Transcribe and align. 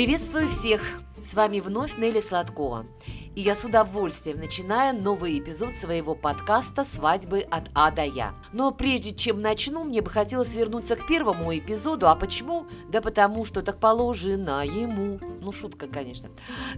Приветствую 0.00 0.48
всех! 0.48 0.80
С 1.22 1.34
вами 1.34 1.60
вновь 1.60 1.98
Нелли 1.98 2.20
Сладкова. 2.20 2.86
И 3.36 3.42
я 3.42 3.54
с 3.54 3.64
удовольствием 3.64 4.38
начинаю 4.38 5.00
новый 5.00 5.38
эпизод 5.38 5.70
своего 5.70 6.16
подкаста 6.16 6.84
«Свадьбы 6.84 7.46
от 7.48 7.70
А 7.74 7.92
до 7.92 8.04
Я». 8.04 8.34
Но 8.52 8.72
прежде 8.72 9.14
чем 9.14 9.40
начну, 9.40 9.84
мне 9.84 10.02
бы 10.02 10.10
хотелось 10.10 10.52
вернуться 10.52 10.96
к 10.96 11.06
первому 11.06 11.56
эпизоду. 11.56 12.08
А 12.08 12.16
почему? 12.16 12.66
Да 12.88 13.00
потому 13.00 13.44
что 13.44 13.62
так 13.62 13.78
положено 13.78 14.64
ему. 14.66 15.20
Ну, 15.40 15.52
шутка, 15.52 15.86
конечно. 15.86 16.28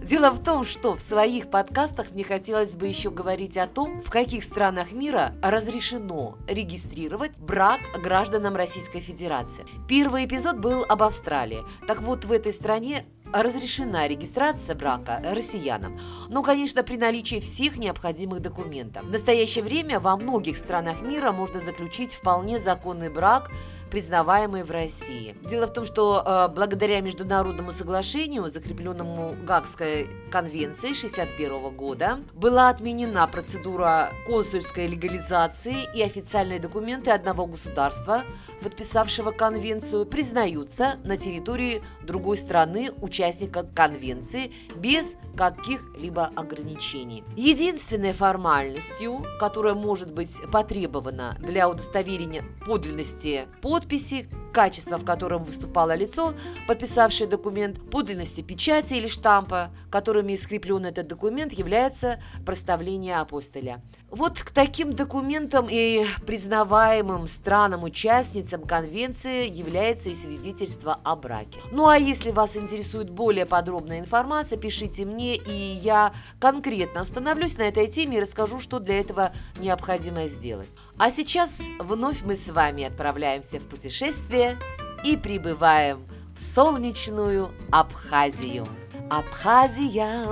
Дело 0.03 0.29
в 0.29 0.43
том, 0.43 0.63
что 0.63 0.93
в 0.93 0.99
своих 0.99 1.49
подкастах 1.49 2.11
мне 2.11 2.23
хотелось 2.23 2.75
бы 2.75 2.87
еще 2.87 3.09
говорить 3.09 3.57
о 3.57 3.65
том, 3.65 4.03
в 4.03 4.11
каких 4.11 4.43
странах 4.43 4.91
мира 4.91 5.33
разрешено 5.41 6.37
регистрировать 6.47 7.39
брак 7.39 7.79
гражданам 8.03 8.55
Российской 8.55 8.99
Федерации. 8.99 9.65
Первый 9.89 10.25
эпизод 10.25 10.59
был 10.59 10.85
об 10.87 11.01
Австралии. 11.01 11.63
Так 11.87 12.03
вот, 12.03 12.25
в 12.25 12.31
этой 12.31 12.53
стране 12.53 13.07
разрешена 13.33 14.07
регистрация 14.07 14.75
брака 14.75 15.21
россиянам, 15.23 15.99
но, 16.29 16.43
конечно, 16.43 16.83
при 16.83 16.97
наличии 16.97 17.39
всех 17.39 17.77
необходимых 17.77 18.41
документов. 18.41 19.03
В 19.05 19.11
настоящее 19.11 19.63
время 19.63 19.99
во 19.99 20.15
многих 20.15 20.57
странах 20.57 21.01
мира 21.01 21.31
можно 21.31 21.59
заключить 21.59 22.13
вполне 22.13 22.59
законный 22.59 23.09
брак 23.09 23.49
признаваемые 23.93 24.63
в 24.63 24.71
России. 24.71 25.35
Дело 25.47 25.67
в 25.67 25.71
том, 25.71 25.85
что 25.85 26.23
э, 26.25 26.47
благодаря 26.51 26.99
международному 26.99 27.71
соглашению, 27.71 28.49
закрепленному 28.49 29.35
Гагской 29.45 30.07
конвенцией 30.31 30.93
1961 30.93 31.75
года, 31.77 32.19
была 32.33 32.69
отменена 32.69 33.27
процедура 33.27 34.09
консульской 34.25 34.87
легализации 34.87 35.87
и 35.93 36.01
официальные 36.01 36.59
документы 36.59 37.11
одного 37.11 37.45
государства, 37.45 38.23
подписавшего 38.63 39.29
конвенцию, 39.31 40.07
признаются 40.07 40.99
на 41.03 41.17
территории 41.17 41.83
другой 42.01 42.37
страны 42.37 42.91
участника 43.01 43.63
конвенции 43.63 44.51
без 44.75 45.17
каких-либо 45.37 46.31
ограничений. 46.35 47.23
Единственной 47.35 48.13
формальностью, 48.13 49.23
которая 49.39 49.75
может 49.75 50.11
быть 50.11 50.35
потребована 50.51 51.37
для 51.39 51.69
удостоверения 51.69 52.43
подлинности 52.65 53.47
под 53.61 53.83
подписи, 53.83 54.29
качество, 54.53 54.97
в 54.97 55.03
котором 55.03 55.43
выступало 55.43 55.93
лицо, 55.95 56.33
подписавшее 56.67 57.27
документ, 57.27 57.81
подлинности 57.89 58.41
печати 58.41 58.93
или 58.93 59.07
штампа, 59.07 59.71
которыми 59.91 60.35
скреплен 60.35 60.85
этот 60.85 61.07
документ, 61.07 61.51
является 61.51 62.21
проставление 62.45 63.17
апостоля. 63.17 63.81
Вот 64.15 64.43
к 64.43 64.51
таким 64.51 64.93
документам 64.93 65.65
и 65.67 66.05
признаваемым 66.27 67.25
странам-участницам 67.25 68.61
конвенции 68.61 69.49
является 69.49 70.11
и 70.11 70.13
свидетельство 70.13 70.99
о 71.03 71.15
браке. 71.15 71.59
Ну 71.71 71.87
а 71.87 71.97
если 71.97 72.29
вас 72.29 72.55
интересует 72.55 73.09
более 73.09 73.47
подробная 73.47 73.99
информация, 73.99 74.59
пишите 74.59 75.05
мне, 75.05 75.35
и 75.35 75.51
я 75.51 76.13
конкретно 76.39 77.01
остановлюсь 77.01 77.57
на 77.57 77.63
этой 77.63 77.87
теме 77.87 78.17
и 78.17 78.21
расскажу, 78.21 78.59
что 78.59 78.77
для 78.79 78.99
этого 78.99 79.33
необходимо 79.57 80.27
сделать. 80.27 80.69
А 80.99 81.09
сейчас 81.09 81.59
вновь 81.79 82.21
мы 82.21 82.35
с 82.35 82.47
вами 82.49 82.83
отправляемся 82.83 83.59
в 83.59 83.63
путешествие 83.63 84.59
и 85.03 85.17
прибываем 85.17 86.05
в 86.37 86.41
солнечную 86.43 87.49
Абхазию. 87.71 88.67
Абхазия, 89.09 90.27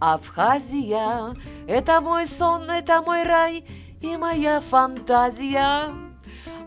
Абхазия, 0.00 1.34
это 1.66 2.00
мой 2.00 2.26
сон, 2.26 2.70
это 2.70 3.02
мой 3.02 3.22
рай 3.24 3.64
и 4.00 4.16
моя 4.16 4.60
фантазия. 4.60 5.90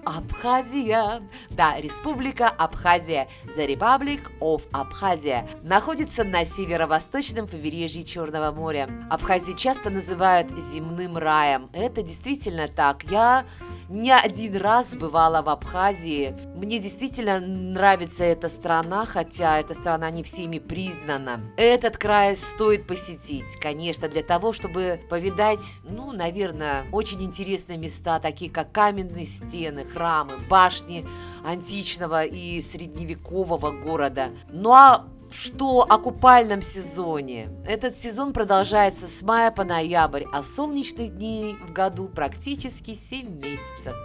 Абхазия. 0.05 1.21
Да, 1.51 1.75
Республика 1.79 2.49
Абхазия, 2.49 3.27
The 3.55 3.67
Republic 3.67 4.21
of 4.41 4.69
Abkhazia, 4.71 5.47
находится 5.63 6.23
на 6.23 6.45
северо-восточном 6.45 7.47
побережье 7.47 8.03
Черного 8.03 8.51
моря. 8.51 8.89
Абхазию 9.09 9.55
часто 9.55 9.89
называют 9.89 10.51
земным 10.71 11.17
раем. 11.17 11.69
Это 11.73 12.03
действительно 12.03 12.67
так. 12.67 13.03
Я 13.03 13.45
не 13.89 14.11
один 14.11 14.55
раз 14.55 14.93
бывала 14.93 15.41
в 15.41 15.49
Абхазии. 15.49 16.35
Мне 16.55 16.77
действительно 16.79 17.39
нравится 17.39 18.23
эта 18.23 18.47
страна, 18.47 19.05
хотя 19.05 19.59
эта 19.59 19.73
страна 19.73 20.11
не 20.11 20.21
всеми 20.21 20.59
признана. 20.59 21.41
Этот 21.57 21.97
край 21.97 22.35
стоит 22.35 22.85
посетить, 22.85 23.59
конечно, 23.59 24.07
для 24.07 24.21
того, 24.21 24.53
чтобы 24.53 25.01
повидать, 25.09 25.65
ну, 25.83 26.11
наверное, 26.11 26.85
очень 26.91 27.23
интересные 27.23 27.79
места, 27.79 28.19
такие 28.19 28.51
как 28.51 28.71
каменные 28.71 29.25
стены, 29.25 29.85
храмы, 29.85 30.33
башни 30.47 31.07
античного 31.43 32.25
и 32.25 32.61
средневекового 32.61 33.38
города. 33.45 34.29
Ну 34.49 34.73
а 34.73 35.07
что 35.31 35.85
о 35.87 35.97
купальном 35.97 36.61
сезоне. 36.61 37.49
Этот 37.65 37.95
сезон 37.95 38.33
продолжается 38.33 39.07
с 39.07 39.21
мая 39.21 39.51
по 39.51 39.63
ноябрь, 39.63 40.23
а 40.33 40.43
солнечных 40.43 41.15
дней 41.15 41.55
в 41.55 41.71
году 41.71 42.07
практически 42.07 42.95
7 42.95 43.37
месяцев. 43.37 43.95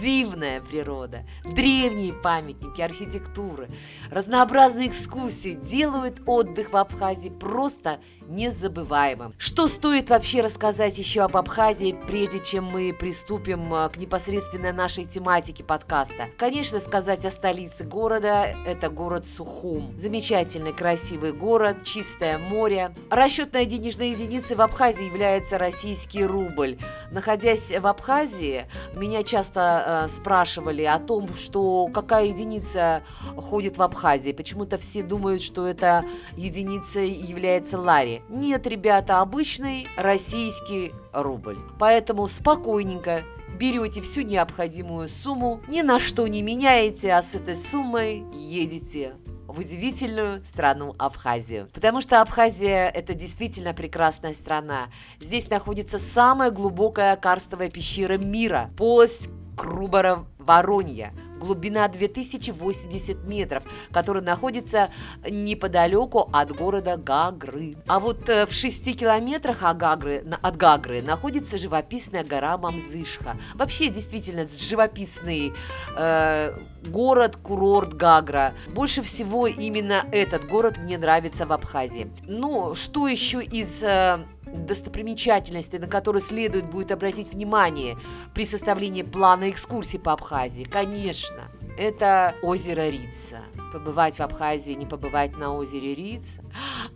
Дивная 0.00 0.60
природа, 0.60 1.24
древние 1.44 2.12
памятники 2.12 2.80
архитектуры, 2.80 3.68
разнообразные 4.10 4.88
экскурсии 4.88 5.52
делают 5.54 6.22
отдых 6.26 6.72
в 6.72 6.76
Абхазии 6.76 7.28
просто 7.28 8.00
незабываемым. 8.28 9.34
Что 9.38 9.68
стоит 9.68 10.10
вообще 10.10 10.40
рассказать 10.40 10.98
еще 10.98 11.22
об 11.22 11.36
Абхазии, 11.36 11.96
прежде 12.06 12.40
чем 12.40 12.64
мы 12.64 12.92
приступим 12.92 13.72
а, 13.74 13.88
к 13.88 13.96
непосредственной 13.96 14.72
нашей 14.72 15.04
тематике 15.04 15.64
подкаста? 15.64 16.28
Конечно, 16.38 16.80
сказать 16.80 17.24
о 17.24 17.30
столице 17.30 17.84
города– 17.84 18.54
это 18.66 18.88
город 18.88 19.26
Сухум. 19.26 19.98
Замечательный, 19.98 20.72
красивый 20.72 21.32
город, 21.32 21.84
чистое 21.84 22.38
море. 22.38 22.94
Расчетной 23.10 23.66
денежной 23.66 24.10
единицей 24.10 24.56
в 24.56 24.62
Абхазии 24.62 25.04
является 25.04 25.58
российский 25.58 26.24
рубль. 26.24 26.78
Находясь 27.10 27.70
в 27.70 27.86
Абхазии, 27.86 28.66
меня 28.94 29.22
часто 29.22 30.06
э, 30.06 30.08
спрашивали 30.08 30.82
о 30.82 30.98
том, 30.98 31.34
что 31.34 31.88
какая 31.92 32.26
единица 32.26 33.02
ходит 33.36 33.76
в 33.76 33.82
Абхазии. 33.82 34.32
Почему-то 34.32 34.78
все 34.78 35.02
думают, 35.02 35.42
что 35.42 35.66
эта 35.66 36.04
единица 36.36 37.00
является 37.00 37.78
лари. 37.78 38.13
Нет, 38.28 38.66
ребята, 38.66 39.20
обычный 39.20 39.86
российский 39.96 40.92
рубль. 41.12 41.58
Поэтому 41.78 42.28
спокойненько 42.28 43.22
берете 43.58 44.00
всю 44.00 44.22
необходимую 44.22 45.08
сумму, 45.08 45.60
ни 45.68 45.82
на 45.82 45.98
что 45.98 46.26
не 46.26 46.42
меняете, 46.42 47.12
а 47.12 47.22
с 47.22 47.34
этой 47.34 47.56
суммой 47.56 48.24
едете 48.32 49.14
в 49.46 49.60
удивительную 49.60 50.42
страну 50.44 50.94
Абхазию. 50.98 51.68
Потому 51.72 52.00
что 52.00 52.20
Абхазия– 52.20 52.88
это 52.94 53.14
действительно 53.14 53.72
прекрасная 53.72 54.34
страна. 54.34 54.88
Здесь 55.20 55.48
находится 55.48 55.98
самая 55.98 56.50
глубокая 56.50 57.16
карстовая 57.16 57.70
пещера 57.70 58.18
мира– 58.18 58.70
полость 58.76 59.28
Крубара-Воронья– 59.56 61.12
глубина 61.44 61.88
2080 61.88 63.24
метров, 63.24 63.62
который 63.92 64.22
находится 64.22 64.88
неподалеку 65.28 66.28
от 66.32 66.50
города 66.52 66.96
Гагры. 66.96 67.76
А 67.86 68.00
вот 68.00 68.28
э, 68.28 68.46
в 68.46 68.52
6 68.52 68.98
километрах 68.98 69.62
от 69.62 69.76
Гагры, 69.76 70.24
от 70.40 70.56
Гагры 70.56 71.02
находится 71.02 71.58
живописная 71.58 72.24
гора 72.24 72.56
Мамзышха. 72.56 73.36
Вообще, 73.54 73.88
действительно, 73.88 74.46
живописный 74.48 75.52
э, 75.96 76.58
город, 76.86 77.36
курорт 77.36 77.94
Гагра. 77.94 78.54
Больше 78.68 79.02
всего 79.02 79.46
именно 79.46 80.06
этот 80.12 80.46
город 80.46 80.78
мне 80.78 80.96
нравится 80.98 81.46
в 81.46 81.52
Абхазии. 81.52 82.10
Ну, 82.26 82.74
что 82.74 83.06
еще 83.06 83.42
из 83.42 83.82
э, 83.82 84.18
достопримечательности, 84.54 85.76
на 85.76 85.86
которые 85.86 86.22
следует 86.22 86.70
будет 86.70 86.92
обратить 86.92 87.32
внимание 87.32 87.96
при 88.34 88.44
составлении 88.44 89.02
плана 89.02 89.50
экскурсии 89.50 89.98
по 89.98 90.12
Абхазии? 90.12 90.64
Конечно, 90.64 91.50
это 91.76 92.34
озеро 92.42 92.88
Рица. 92.88 93.38
Побывать 93.72 94.16
в 94.16 94.20
Абхазии, 94.20 94.72
не 94.72 94.86
побывать 94.86 95.36
на 95.36 95.52
озере 95.54 95.94
Рица. 95.94 96.42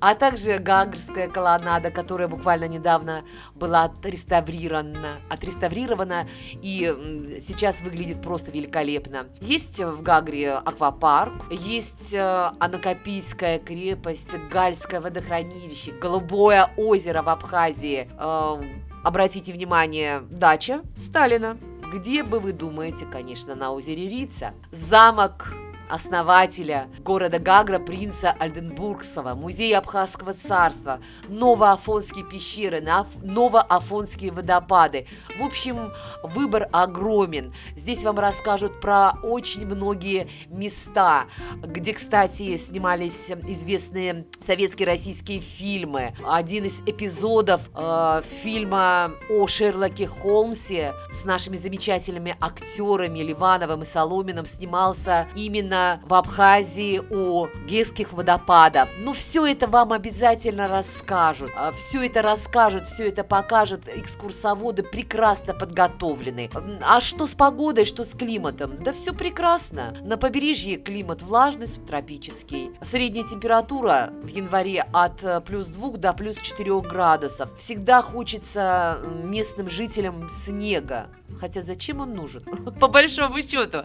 А 0.01 0.15
также 0.15 0.59
Гагрская 0.59 1.29
колоннада, 1.29 1.91
которая 1.91 2.29
буквально 2.29 2.69
недавно 2.69 3.25
была 3.55 3.85
отреставрирована, 3.85 5.21
отреставрирована 5.29 6.29
и 6.53 7.41
сейчас 7.47 7.81
выглядит 7.81 8.23
просто 8.23 8.53
великолепно. 8.53 9.27
Есть 9.41 9.81
в 9.81 10.03
Гагре 10.03 10.53
аквапарк, 10.53 11.51
есть 11.51 12.15
э, 12.15 12.51
Анакопийская 12.61 13.59
крепость, 13.59 14.31
Гальское 14.51 15.01
водохранилище, 15.01 15.93
Голубое 15.93 16.71
озеро 16.77 17.23
в 17.23 17.29
Абхазии. 17.29 18.09
Э, 18.19 18.63
обратите 19.03 19.53
внимание, 19.53 20.23
дача 20.31 20.83
Сталина. 20.97 21.57
Где 21.91 22.23
бы 22.23 22.39
вы 22.39 22.53
думаете, 22.53 23.07
конечно, 23.07 23.55
на 23.55 23.73
озере 23.73 24.09
Рица. 24.11 24.53
Замок 24.71 25.55
основателя 25.89 26.89
города 27.01 27.39
Гагра, 27.39 27.79
принца 27.79 28.31
Альденбургского, 28.39 29.35
музей 29.35 29.77
Абхазского 29.77 30.35
царства, 30.35 31.01
Новоафонские 31.29 32.25
пещеры, 32.25 32.81
Новоафонские 33.23 34.33
водопады. 34.33 35.07
В 35.39 35.45
общем, 35.45 35.93
выбор 36.23 36.69
огромен. 36.73 37.55
Здесь 37.77 38.05
вам 38.05 38.19
расскажут 38.19 38.81
про 38.81 39.13
очень 39.23 39.67
многие 39.67 40.29
места, 40.49 41.27
где, 41.63 41.95
кстати, 41.95 42.57
снимались 42.57 43.31
известные 43.47 44.27
советские 44.45 44.87
российские 44.87 45.41
фильмы. 45.41 46.15
Один 46.27 46.65
из 46.65 46.81
эпизодов 46.87 47.63
э, 47.75 48.23
фильма 48.43 49.13
о 49.31 49.47
Шерлоке 49.47 50.07
Холмсе 50.07 50.93
с 51.11 51.25
нашими 51.25 51.57
замечательными 51.57 52.37
актерами 52.41 53.21
Ливановым 53.21 53.83
и 53.83 53.85
Соломиным 53.85 54.47
снимался 54.47 55.29
именно 55.35 55.78
в 56.05 56.15
Абхазии 56.15 57.01
у 57.11 57.47
Гесских 57.67 58.13
водопадов. 58.13 58.89
Ну, 58.99 59.13
все 59.13 59.47
это 59.47 59.67
вам 59.67 59.93
обязательно 59.93 60.69
расскажут. 60.69 61.51
А, 61.57 61.73
все 61.73 62.07
это 62.07 62.23
расскажут, 62.23 62.87
все 62.87 63.09
это 63.09 63.25
покажут. 63.25 63.89
Экскурсоводы 63.89 64.83
прекрасно 64.83 65.55
подготовлены. 65.55 66.51
А 66.83 67.01
что 67.01 67.27
с 67.27 67.35
погодой, 67.35 67.85
что 67.85 68.05
с 68.05 68.13
климатом? 68.13 68.83
Да 68.83 68.93
все 68.93 69.13
прекрасно. 69.13 69.95
На 70.03 70.17
побережье 70.17 70.77
климат 70.77 71.23
влажный, 71.23 71.69
субтропический. 71.69 72.73
Средняя 72.83 73.25
температура 73.25 74.13
в 74.23 74.29
январе 74.29 74.87
от 74.93 75.23
э, 75.23 75.41
плюс 75.41 75.67
2 75.67 75.99
до 75.99 76.13
плюс 76.13 76.37
4 76.37 76.81
градусов. 76.81 77.57
Всегда 77.59 78.03
хочется 78.03 79.01
местным 79.23 79.71
жителям 79.71 80.29
снега. 80.31 81.09
Хотя 81.39 81.63
зачем 81.63 82.01
он 82.01 82.15
нужен? 82.15 82.43
По 82.81 82.89
большому 82.89 83.41
счету. 83.43 83.85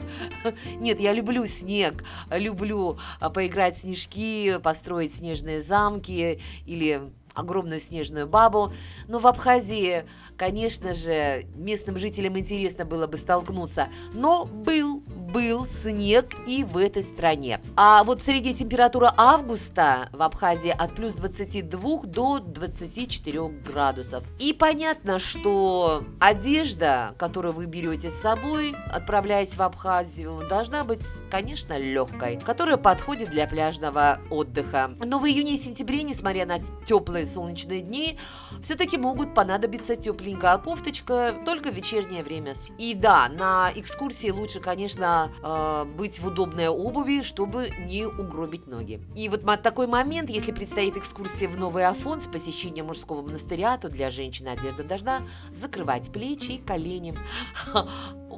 Нет, 0.80 1.00
я 1.00 1.14
люблю 1.14 1.46
снег, 1.46 2.04
люблю 2.30 2.98
а, 3.20 3.30
поиграть 3.30 3.76
в 3.76 3.80
снежки, 3.80 4.58
построить 4.58 5.14
снежные 5.14 5.62
замки 5.62 6.42
или 6.66 7.02
огромную 7.34 7.80
снежную 7.80 8.28
бабу. 8.28 8.74
Но 9.08 9.20
в 9.20 9.28
Абхазии 9.28 10.06
Конечно 10.38 10.96
же, 10.96 11.46
местным 11.56 12.00
жителям 12.00 12.38
интересно 12.40 12.86
было 12.86 13.06
бы 13.06 13.18
столкнуться, 13.18 13.90
но 14.14 14.46
был, 14.46 15.03
был 15.34 15.66
снег 15.66 16.28
и 16.46 16.64
в 16.64 16.78
этой 16.78 17.02
стране. 17.02 17.60
А 17.76 18.04
вот 18.04 18.22
средняя 18.22 18.54
температура 18.54 19.12
августа 19.18 20.10
в 20.14 20.22
Абхазии 20.22 20.70
от 20.70 20.94
плюс 20.94 21.14
22 21.14 22.04
до 22.04 22.40
24 22.40 23.48
градусов. 23.66 24.24
И 24.40 24.54
понятно, 24.54 25.18
что 25.18 26.04
одежда, 26.20 27.16
которую 27.18 27.54
вы 27.54 27.66
берете 27.66 28.12
с 28.12 28.22
собой, 28.22 28.76
отправляясь 28.92 29.56
в 29.56 29.62
Абхазию, 29.62 30.44
должна 30.48 30.84
быть, 30.84 31.02
конечно, 31.32 31.78
легкой, 31.78 32.40
которая 32.40 32.78
подходит 32.78 33.32
для 33.32 33.48
пляжного 33.48 34.20
отдыха. 34.30 34.92
Но 35.04 35.18
в 35.18 35.26
июне 35.26 35.56
и 35.56 35.58
сентябре, 35.58 36.04
несмотря 36.04 36.46
на 36.46 36.60
теплые 36.86 37.26
солнечные 37.26 37.82
дни, 37.82 38.20
все-таки 38.62 38.98
могут 38.98 39.34
понадобиться 39.34 39.96
тепленькая 39.96 40.60
кофточка, 40.60 41.36
только 41.44 41.72
в 41.72 41.74
вечернее 41.74 42.22
время. 42.22 42.54
И 42.78 42.94
да, 42.94 43.30
на 43.30 43.72
экскурсии 43.74 44.30
лучше, 44.30 44.60
конечно, 44.60 45.23
э, 45.44 45.86
быть 45.98 46.20
в 46.20 46.28
удобной 46.28 46.68
обуви, 46.68 47.22
чтобы 47.22 47.70
не 47.86 48.06
угробить 48.06 48.68
ноги. 48.68 49.02
И 49.16 49.30
вот 49.30 49.44
такой 49.64 49.88
момент, 49.88 50.30
если 50.30 50.52
предстоит 50.52 50.98
экскурсия 50.98 51.48
в 51.48 51.58
Новый 51.58 51.86
Афон 51.86 52.22
с 52.22 52.28
посещением 52.28 52.88
мужского 52.88 53.22
монастыря, 53.22 53.78
то 53.78 53.90
для 53.90 54.10
женщины 54.10 54.50
одежда 54.50 54.84
должна 54.84 55.22
закрывать 55.54 56.12
плечи 56.12 56.54
и 56.54 56.58
колени. 56.58 57.16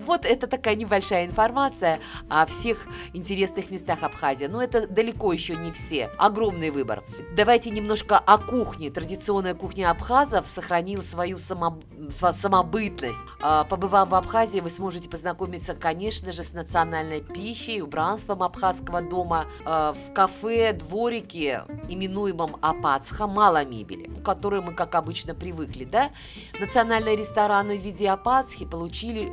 Вот 0.02 0.26
это 0.26 0.48
такая 0.48 0.76
небольшая 0.76 1.26
информация 1.26 2.00
о 2.30 2.46
всех 2.46 2.86
интересных 3.14 3.72
местах 3.72 4.04
Абхазии. 4.04 4.46
Но 4.46 4.62
это 4.62 4.88
далеко 4.88 5.34
еще 5.34 5.56
не 5.56 5.72
все. 5.72 6.10
Огромный 6.18 6.70
выбор. 6.70 7.04
Давайте 7.36 7.70
немножко 7.70 8.18
о 8.18 8.38
кухне. 8.38 8.90
Традиционная 8.90 9.54
кухня 9.54 9.92
абхазов 9.92 10.48
сохранила 10.48 11.02
свою 11.02 11.38
само... 11.38 11.80
самобытность. 12.10 13.18
А, 13.42 13.64
побывав 13.64 14.10
в 14.10 14.16
Абхазии, 14.16 14.60
вы 14.60 14.70
сможете 14.70 15.10
познакомиться, 15.10 15.74
конечно 15.74 16.32
же, 16.32 16.44
с 16.44 16.54
национальной 16.54 17.22
пищей, 17.22 17.82
убранством 17.82 18.44
абхазского 18.44 19.02
дома. 19.02 19.46
А, 19.66 19.94
в 19.94 20.14
кафе, 20.14 20.74
дворике, 20.74 21.64
именуемом 21.90 22.58
Апацха, 22.62 23.28
мало 23.28 23.66
мебели, 23.66 24.08
к 24.08 24.24
которой 24.24 24.62
мы, 24.62 24.74
как 24.74 24.96
обычно, 24.96 25.34
привыкли. 25.34 25.86
Да? 25.86 26.12
Национальные 26.60 27.16
рестораны 27.16 27.78
в 27.78 27.82
виде 27.82 28.10
Апацхи 28.10 28.66
получили 28.66 29.32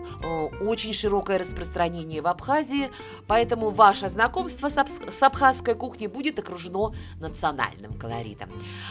очень 0.61 0.93
широкое 0.93 1.39
распространение 1.39 2.23
в 2.23 2.27
Абхазии, 2.27 2.91
поэтому 3.27 3.71
ваше 3.71 4.09
знакомство 4.09 4.69
с 4.69 5.23
абхазской 5.23 5.75
кухней 5.75 6.07
будет 6.07 6.39
окружено 6.39 6.95
национальным 7.21 7.95
колоритом. 7.95 8.51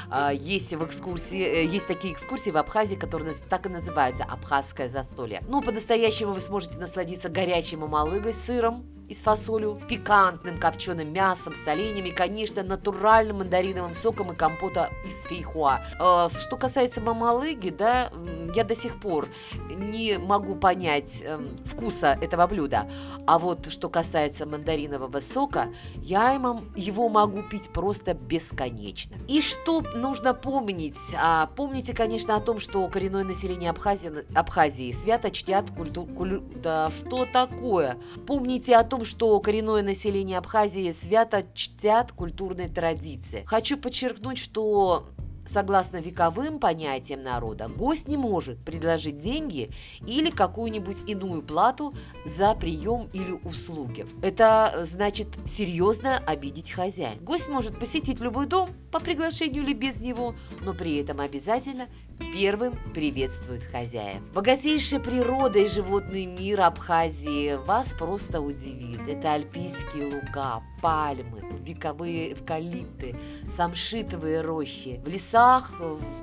А, 0.10 0.32
есть 0.32 0.74
в 0.74 0.86
экскурсии, 0.86 1.42
э, 1.42 1.66
есть 1.66 1.88
такие 1.88 2.14
экскурсии 2.14 2.50
в 2.50 2.58
Абхазии, 2.58 2.96
которые 2.96 3.36
так 3.50 3.66
и 3.66 3.70
называются 3.70 4.24
абхазское 4.24 4.90
застолье. 4.90 5.44
Ну, 5.48 5.62
по-настоящему 5.62 6.34
вы 6.34 6.42
сможете 6.42 6.78
насладиться 6.78 7.30
горячей 7.30 7.78
мамалыгой 7.78 8.34
с 8.34 8.46
сыром, 8.46 8.86
и 9.12 9.14
с 9.14 9.18
фасолью, 9.18 9.78
пикантным 9.90 10.58
копченым 10.58 11.12
мясом, 11.12 11.54
соленьями 11.54 12.10
и, 12.10 12.12
конечно, 12.14 12.64
натуральным 12.64 13.40
мандариновым 13.40 13.94
соком 13.94 14.32
и 14.32 14.36
компота 14.36 14.90
из 15.06 15.22
фейхуа. 15.24 15.82
Э, 16.00 16.30
что 16.30 16.56
касается 16.56 17.02
мамалыги, 17.02 17.72
да, 17.72 18.10
я 18.56 18.64
до 18.64 18.74
сих 18.74 19.02
пор 19.02 19.28
не 19.70 20.18
могу 20.18 20.56
понять 20.56 21.22
э, 21.22 21.40
вкуса 21.66 22.18
этого 22.22 22.48
блюда. 22.48 22.90
А 23.28 23.38
вот 23.38 23.70
что 23.70 23.90
касается 23.90 24.46
мандаринового 24.46 25.20
сока, 25.20 25.68
я 25.98 26.32
его 26.32 27.10
могу 27.10 27.44
пить 27.44 27.70
просто 27.74 28.14
бесконечно. 28.14 29.18
И 29.28 29.42
что 29.42 29.82
нужно 29.94 30.34
помнить? 30.34 30.96
А, 31.18 31.48
помните, 31.58 31.94
конечно, 31.94 32.38
о 32.38 32.40
том, 32.40 32.60
что 32.60 32.88
коренное 32.88 33.26
население 33.26 33.72
Абхазии, 33.72 34.26
Абхазии 34.34 34.94
свято 34.94 35.32
чтят 35.32 35.70
культуру... 35.72 36.08
Кулю... 36.14 36.44
Да 36.56 36.90
что 36.92 37.26
такое? 37.26 37.98
Помните 38.26 38.78
о 38.78 38.84
том, 38.86 39.01
что 39.06 39.40
коренное 39.40 39.84
население 39.84 40.38
Абхазии 40.38 40.92
свято 40.92 41.46
чтят 41.54 42.12
культурные 42.12 42.70
традиции. 42.70 43.44
Хочу 43.46 43.78
подчеркнуть, 43.78 44.38
что 44.38 45.08
Согласно 45.46 45.98
вековым 45.98 46.60
понятиям 46.60 47.24
народа, 47.24 47.68
гость 47.68 48.08
не 48.08 48.16
может 48.16 48.64
предложить 48.64 49.18
деньги 49.20 49.72
или 50.06 50.30
какую-нибудь 50.30 50.98
иную 51.08 51.42
плату 51.42 51.94
за 52.26 52.54
прием 52.54 53.10
или 53.12 53.32
услуги. 53.44 54.06
Это 54.22 54.84
значит 54.84 55.28
серьезно 55.46 56.20
обидеть 56.20 56.72
хозяина. 56.72 57.20
Гость 57.22 57.50
может 57.50 57.80
посетить 57.80 58.20
любой 58.20 58.46
дом 58.46 58.70
по 58.92 59.00
приглашению 59.00 59.64
или 59.64 59.74
без 59.74 60.00
него, 60.00 60.36
но 60.64 60.74
при 60.74 60.98
этом 60.98 61.20
обязательно 61.20 61.88
первым 62.34 62.78
приветствует 62.94 63.64
хозяев. 63.64 64.22
Богатейшая 64.34 65.00
природа 65.00 65.60
и 65.60 65.68
животный 65.68 66.26
мир 66.26 66.62
Абхазии 66.62 67.56
вас 67.56 67.94
просто 67.94 68.42
удивит. 68.42 69.08
Это 69.08 69.34
альпийские 69.34 70.06
луга, 70.06 70.62
пальмы, 70.82 71.44
вековые 71.64 72.34
эвкалипты, 72.34 73.16
самшитовые 73.56 74.42
рощи. 74.42 75.02
В 75.04 75.08
лесах 75.08 75.72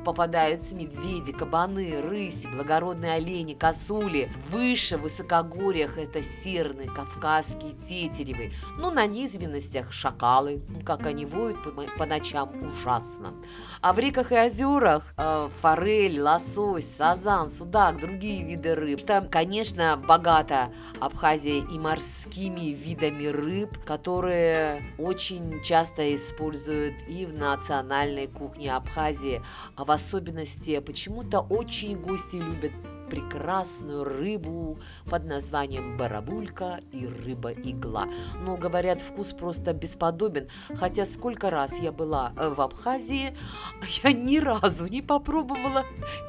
попадаются 0.05 0.75
медведи, 0.75 1.33
кабаны, 1.33 2.01
рыси, 2.01 2.47
благородные 2.47 3.15
олени, 3.15 3.55
косули. 3.55 4.31
Выше, 4.51 4.99
в 4.99 5.03
высокогорьях 5.03 5.99
это 5.99 6.23
серны, 6.23 6.87
кавказские 6.87 7.73
тетеревы. 7.73 8.53
Ну, 8.79 8.91
на 8.91 9.07
низменностях 9.07 9.93
шакалы. 9.93 10.63
Как 10.85 11.07
они 11.07 11.27
воют 11.27 11.59
по, 11.99 12.07
ночам, 12.07 12.51
ужасно. 12.63 13.35
А 13.81 13.93
в 13.93 13.99
реках 13.99 14.33
и 14.33 14.37
озерах 14.37 15.05
э, 15.17 15.49
форель, 15.89 16.21
лосось, 16.21 16.85
сазан, 16.99 17.51
судак, 17.51 17.99
другие 17.99 18.45
виды 18.45 18.75
рыб. 18.75 18.99
Что, 18.99 19.27
конечно, 19.31 19.97
богата 19.97 20.71
Абхазия 21.01 21.65
и 21.65 21.79
морскими 21.79 22.75
видами 22.75 23.25
рыб, 23.25 23.83
которые 23.87 24.83
очень 24.99 25.63
часто 25.65 26.15
используют 26.15 26.95
и 27.09 27.25
в 27.25 27.35
национальной 27.35 28.27
кухне 28.27 28.75
Абхазии, 28.75 29.41
а 29.77 29.87
в 29.87 29.91
особенности 29.91 30.79
почему-то 30.81 31.41
очень 31.41 31.97
гости 31.97 32.37
любят 32.37 32.73
прекрасную 33.09 34.05
рыбу 34.05 34.79
под 35.09 35.25
названием 35.25 35.97
барабулька 35.97 36.81
и 36.93 37.07
рыба-игла. 37.07 38.07
Но, 38.41 38.57
говорят, 38.57 39.01
вкус 39.01 39.33
просто 39.33 39.73
бесподобен, 39.73 40.49
хотя 40.75 41.07
сколько 41.07 41.51
раз 41.51 41.79
я 41.79 41.93
была 41.93 42.33
в 42.37 42.61
Абхазии, 42.61 43.37
я 44.03 44.13
ни 44.13 44.39
разу 44.39 44.87
не 44.87 45.03
попробовала 45.03 45.85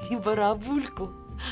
ни 0.10 0.16
барабульку, 0.16 1.12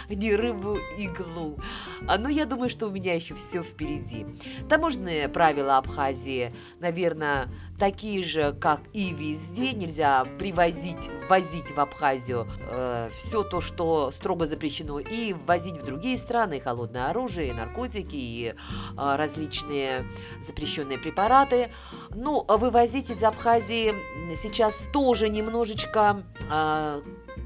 не 0.09 0.35
рыбу 0.35 0.77
иглу. 0.97 1.59
А, 2.07 2.17
ну, 2.17 2.29
я 2.29 2.45
думаю, 2.45 2.69
что 2.69 2.87
у 2.87 2.91
меня 2.91 3.13
еще 3.13 3.35
все 3.35 3.63
впереди. 3.63 4.25
Таможенные 4.69 5.29
правила 5.29 5.77
Абхазии, 5.77 6.53
наверное, 6.79 7.49
такие 7.77 8.23
же, 8.23 8.53
как 8.59 8.81
и 8.93 9.13
везде. 9.13 9.73
Нельзя 9.73 10.25
привозить, 10.37 11.09
ввозить 11.27 11.71
в 11.71 11.79
Абхазию 11.79 12.47
э, 12.69 13.09
все 13.13 13.43
то, 13.43 13.61
что 13.61 14.11
строго 14.11 14.47
запрещено, 14.47 14.99
и 14.99 15.33
ввозить 15.33 15.77
в 15.77 15.85
другие 15.85 16.17
страны 16.17 16.59
холодное 16.59 17.09
оружие, 17.09 17.49
и 17.49 17.53
наркотики, 17.53 18.15
и 18.15 18.47
э, 18.47 18.53
различные 18.95 20.05
запрещенные 20.45 20.97
препараты. 20.97 21.71
Ну, 22.09 22.43
вывозить 22.47 23.09
из 23.09 23.23
Абхазии 23.23 23.93
сейчас 24.35 24.87
тоже 24.91 25.29
немножечко 25.29 26.23
э, 26.51 27.01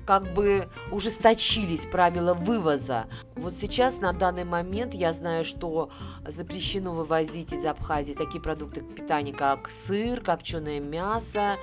как 0.06 0.34
бы 0.34 0.70
ужесточились 0.92 1.86
правила 1.86 2.34
вывоза. 2.34 3.08
Вот 3.36 3.54
сейчас, 3.54 4.00
на 4.00 4.14
данный 4.14 4.44
момент, 4.44 4.94
я 4.94 5.14
знаю, 5.14 5.46
что 5.46 5.90
запрещено 6.28 6.94
вывозить 6.94 7.54
из 7.54 7.66
Абхазии 7.66 8.14
такие 8.14 8.42
продукты 8.42 8.82
питания, 8.82 9.34
как 9.34 9.70
сыр, 9.70 10.22
копченое 10.22 10.80
мясо, 10.80 11.58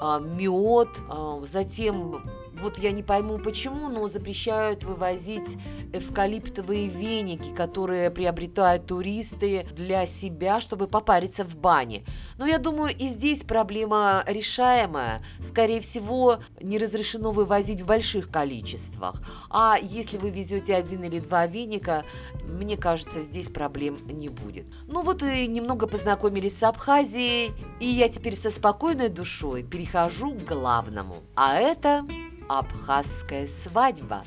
а, 0.00 0.18
мед, 0.18 0.88
а, 1.08 1.40
затем 1.44 2.22
вот 2.62 2.78
я 2.78 2.92
не 2.92 3.02
пойму 3.02 3.38
почему, 3.38 3.88
но 3.88 4.06
запрещают 4.06 4.84
вывозить 4.84 5.58
эвкалиптовые 5.92 6.88
веники, 6.88 7.52
которые 7.54 8.10
приобретают 8.10 8.86
туристы 8.86 9.66
для 9.74 10.06
себя, 10.06 10.60
чтобы 10.60 10.86
попариться 10.86 11.44
в 11.44 11.56
бане. 11.56 12.04
Но 12.38 12.46
я 12.46 12.58
думаю, 12.58 12.94
и 12.96 13.08
здесь 13.08 13.42
проблема 13.42 14.24
решаемая. 14.26 15.20
Скорее 15.40 15.80
всего, 15.80 16.38
не 16.60 16.78
разрешено 16.78 17.32
вывозить 17.32 17.80
в 17.80 17.86
больших 17.86 18.30
количествах. 18.30 19.20
А 19.50 19.76
если 19.80 20.16
вы 20.16 20.30
везете 20.30 20.76
один 20.76 21.02
или 21.02 21.18
два 21.18 21.46
веника, 21.46 22.04
мне 22.44 22.76
кажется, 22.76 23.20
здесь 23.20 23.48
проблем 23.48 23.98
не 24.06 24.28
будет. 24.28 24.66
Ну 24.86 25.02
вот 25.02 25.22
и 25.22 25.46
немного 25.48 25.86
познакомились 25.86 26.58
с 26.58 26.62
Абхазией, 26.62 27.52
и 27.80 27.88
я 27.88 28.08
теперь 28.08 28.36
со 28.36 28.50
спокойной 28.50 29.08
душой 29.08 29.64
перехожу 29.64 30.32
к 30.32 30.44
главному. 30.44 31.22
А 31.34 31.56
это 31.56 32.06
Абхазская 32.58 33.46
свадьба. 33.46 34.24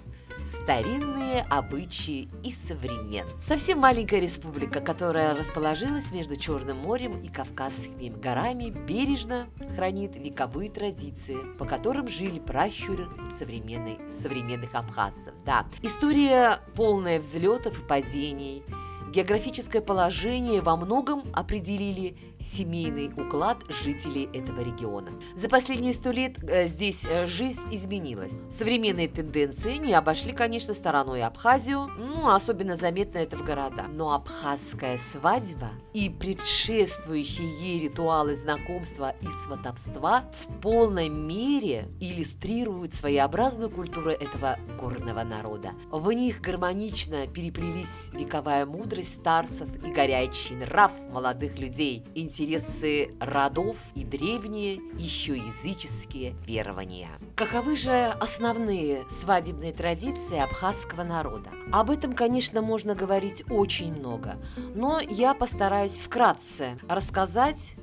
Старинные 0.48 1.46
обычаи 1.48 2.28
и 2.44 2.52
современ. 2.52 3.28
Совсем 3.40 3.78
маленькая 3.78 4.20
республика, 4.20 4.80
которая 4.80 5.36
расположилась 5.36 6.12
между 6.12 6.36
Черным 6.36 6.78
морем 6.78 7.22
и 7.22 7.28
Кавказскими 7.28 8.10
горами, 8.10 8.72
бережно 8.72 9.48
хранит 9.76 10.16
вековые 10.16 10.72
традиции, 10.72 11.38
по 11.60 11.66
которым 11.66 12.08
жили 12.08 12.40
пращуры 12.40 13.08
современной, 13.32 14.00
современных 14.16 14.74
абхазцев. 14.74 15.36
Да, 15.46 15.68
история 15.84 16.62
полная 16.74 17.20
взлетов 17.20 17.80
и 17.80 17.84
падений– 17.84 18.64
Географическое 19.16 19.82
положение 19.82 20.60
во 20.60 20.76
многом 20.76 21.24
определили 21.32 22.18
семейный 22.54 23.12
уклад 23.16 23.58
жителей 23.84 24.30
этого 24.34 24.62
региона. 24.62 25.12
За 25.36 25.50
последние 25.50 25.94
сто 25.94 26.12
лет 26.12 26.38
э, 26.44 26.68
здесь 26.68 27.06
э, 27.10 27.28
жизнь 27.28 27.62
изменилась. 27.72 28.34
Современные 28.50 29.08
тенденции 29.08 29.78
не 29.78 29.94
обошли, 29.94 30.32
конечно, 30.32 30.74
стороной 30.74 31.24
Абхазию, 31.24 31.88
ну, 31.98 32.30
особенно 32.30 32.76
заметно 32.76 33.20
это 33.20 33.38
в 33.38 33.44
городах. 33.44 33.88
Но 33.90 34.14
абхазская 34.14 35.00
свадьба 35.12 35.72
и 35.94 36.10
предшествующие 36.10 37.48
ей 37.62 37.82
ритуалы 37.82 38.36
знакомства 38.36 39.16
и 39.22 39.28
сватовства 39.46 40.26
в 40.32 40.62
полной 40.62 41.10
мере 41.10 41.90
иллюстрируют 42.00 42.94
своеобразную 42.94 43.70
культуру 43.70 44.12
этого 44.12 44.58
горного 44.80 45.24
народа. 45.24 45.72
В 45.92 46.12
них 46.12 46.42
гармонично 46.42 47.28
переплелись 47.28 48.10
вековая 48.14 48.66
мудрость 48.66 49.16
старцев 49.16 49.68
и 49.84 49.92
горячий 49.92 50.56
нрав 50.56 50.92
молодых 51.10 51.58
людей, 51.58 52.06
интересы 52.36 53.12
родов 53.22 53.78
и 53.96 54.04
древние, 54.04 54.82
еще 54.98 55.38
языческие 55.38 56.36
верования. 56.46 57.12
Каковы 57.36 57.78
же 57.78 58.08
основные 58.20 59.06
свадебные 59.10 59.72
традиции 59.72 60.38
абхазского 60.38 61.04
народа? 61.04 61.52
Об 61.72 61.90
этом, 61.90 62.12
конечно, 62.12 62.62
можно 62.62 62.94
говорить 62.94 63.46
очень 63.50 63.94
много, 63.94 64.38
но 64.58 65.00
я 65.00 65.34
постараюсь 65.34 65.94
вкратце 65.94 66.78
рассказать 66.90 67.76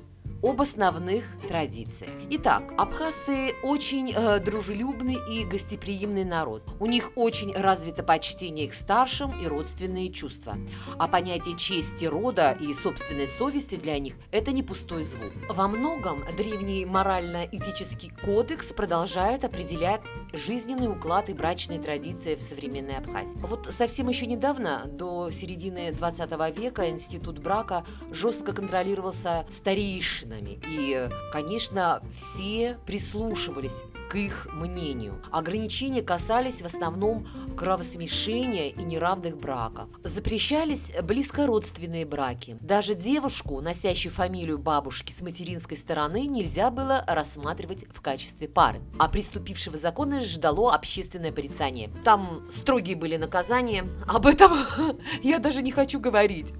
об 0.43 0.61
основных 0.61 1.25
традициях. 1.47 2.11
Итак, 2.31 2.65
абхазцы 2.77 3.55
очень 3.63 4.13
э, 4.13 4.41
дружелюбный 4.41 5.19
и 5.31 5.45
гостеприимный 5.45 6.25
народ. 6.25 6.63
У 6.81 6.87
них 6.87 7.13
очень 7.15 7.53
развито 7.53 8.03
почтение 8.03 8.69
к 8.69 8.75
старшим 8.75 9.33
и 9.41 9.47
родственные 9.47 10.13
чувства. 10.13 10.57
А 10.99 11.07
понятие 11.07 11.57
чести 11.57 12.07
рода 12.07 12.57
и 12.61 12.75
собственной 12.75 13.29
совести 13.29 13.77
для 13.77 13.99
них– 13.99 14.15
это 14.33 14.51
не 14.51 14.63
пустой 14.63 15.05
звук. 15.05 15.33
Во 15.49 15.69
многом 15.69 16.25
древний 16.37 16.85
морально-этический 16.85 18.11
кодекс 18.25 18.73
продолжает 18.73 19.45
определять 19.45 20.01
жизненный 20.33 20.91
уклад 20.91 21.29
и 21.29 21.35
брачные 21.35 21.79
традиции 21.79 22.35
в 22.35 22.43
современной 22.43 22.97
Абхазии. 22.97 23.39
Вот 23.39 23.69
совсем 23.71 24.09
еще 24.09 24.27
недавно, 24.27 24.87
до 24.87 25.31
середины 25.31 25.93
20 25.93 26.59
века, 26.59 26.91
институт 26.91 27.39
брака 27.39 27.85
жестко 28.11 28.53
контролировался 28.53 29.47
старейшинами. 30.33 30.59
И, 30.69 31.09
конечно, 31.33 32.03
все 32.15 32.79
прислушивались 32.87 33.83
к 34.13 34.17
их 34.17 34.47
мнению. 34.53 35.23
Ограничения 35.31 36.03
касались 36.03 36.61
в 36.61 36.67
основном 36.67 37.27
кровосмешения 37.57 38.69
и 38.69 38.83
неравных 38.83 39.39
браков. 39.39 39.89
Запрещались 40.05 40.93
близкородственные 41.03 42.05
браки. 42.05 42.59
Даже 42.61 42.95
девушку, 42.95 43.63
носящую 43.63 44.13
фамилию 44.13 44.59
бабушки 44.59 45.13
с 45.13 45.23
материнской 45.23 45.79
стороны, 45.79 46.27
нельзя 46.27 46.71
было 46.71 47.03
рассматривать 47.07 47.87
в 47.89 48.03
качестве 48.03 48.49
пары. 48.49 48.83
А 48.99 49.09
приступившего 49.09 49.79
закона 49.79 50.21
ждало 50.21 50.75
общественное 50.75 51.33
порицание. 51.33 51.89
Там 52.05 52.43
строгие 52.51 52.97
были 52.97 53.17
наказания. 53.17 53.87
Об 54.07 54.27
этом 54.27 54.53
я 55.23 55.39
даже 55.39 55.63
не 55.63 55.73
хочу 55.73 55.99
говорить. 55.99 56.53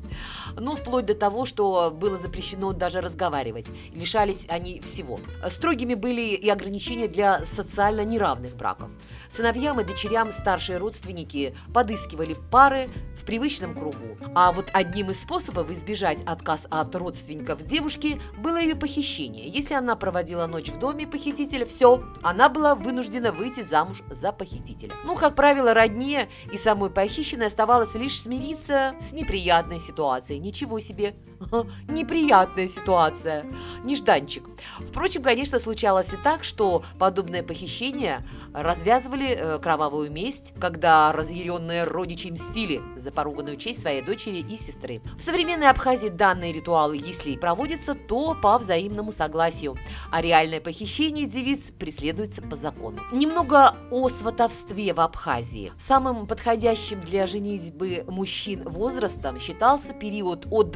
Ну, 0.57 0.75
вплоть 0.75 1.05
до 1.05 1.15
того, 1.15 1.45
что 1.45 1.91
было 1.91 2.17
запрещено 2.17 2.73
даже 2.73 3.03
разговаривать. 3.03 3.67
Лишались 3.93 4.47
они 4.49 4.81
всего. 4.81 5.21
Строгими 5.51 5.93
были 5.93 6.35
и 6.35 6.49
ограничения 6.49 7.09
для 7.09 7.42
социально 7.45 8.05
неравных 8.05 8.57
браков. 8.57 8.91
Сыновьям 9.31 9.81
и 9.81 9.85
дочерям 9.85 10.33
старшие 10.33 10.79
родственники 10.79 11.55
подыскивали 11.73 12.37
пары 12.51 12.89
в 13.21 13.25
привычном 13.25 13.75
кругу. 13.75 14.17
А 14.35 14.53
вот 14.53 14.71
одним 14.73 15.11
из 15.11 15.23
способов 15.23 15.71
избежать 15.71 16.19
отказ 16.27 16.67
от 16.71 16.95
родственников 16.95 17.65
девушки 17.65 18.21
было 18.39 18.61
ее 18.61 18.75
похищение. 18.75 19.49
Если 19.49 19.75
она 19.75 19.97
проводила 19.97 20.47
ночь 20.47 20.69
в 20.69 20.79
доме 20.79 21.07
похитителя, 21.07 21.67
все, 21.67 22.03
она 22.23 22.49
была 22.49 22.75
вынуждена 22.75 23.33
выйти 23.33 23.63
замуж 23.63 24.03
за 24.11 24.33
похитителя. 24.33 24.93
Ну, 25.05 25.15
как 25.15 25.35
правило, 25.35 25.75
родне 25.75 26.29
и 26.53 26.57
самой 26.57 26.91
похищенной 26.91 27.47
оставалось 27.47 27.95
лишь 27.95 28.21
смириться 28.21 28.95
с 29.01 29.13
неприятной 29.13 29.81
ситуацией. 29.81 30.41
Ничего 30.41 30.81
себе! 30.81 31.15
Неприятная 31.89 32.69
ситуация. 32.69 33.47
Нежданчик. 33.85 34.45
Впрочем, 34.81 35.23
конечно, 35.23 35.59
случалось 35.59 36.13
и 36.13 36.17
так, 36.17 36.45
что 36.45 36.85
подобное 36.99 37.43
похищение 37.43 38.27
развязывали 38.53 39.29
э, 39.29 39.59
кровавую 39.59 40.11
месть, 40.11 40.53
когда 40.61 41.13
разъяренные 41.13 41.85
родичи 41.85 42.29
мстили 42.29 42.83
за 42.97 43.11
поруганную 43.11 43.57
честь 43.57 43.81
своей 43.81 44.03
дочери 44.03 44.39
и 44.39 44.57
сестры. 44.57 45.01
В 45.17 45.23
современной 45.23 45.69
Абхазии 45.69 46.09
данные 46.09 46.53
ритуалы, 46.53 46.97
если 46.97 47.31
и 47.31 47.39
проводятся, 47.39 47.95
то 47.95 48.35
по 48.35 48.59
взаимному 48.59 49.13
согласию, 49.13 49.77
а 50.11 50.21
реальное 50.21 50.61
похищение 50.61 51.27
девиц 51.27 51.73
преследуется 51.79 52.43
по 52.43 52.57
закону. 52.57 53.01
Немного 53.11 53.75
о 53.91 54.09
сватовстве 54.09 54.93
в 54.93 55.01
Абхазии. 55.01 55.73
Самым 55.79 56.27
подходящим 56.27 57.01
для 57.01 57.27
женитьбы 57.27 58.05
мужчин 58.07 58.63
возрастом 58.65 59.41
считался 59.41 59.93
период 59.95 60.47
от 60.51 60.71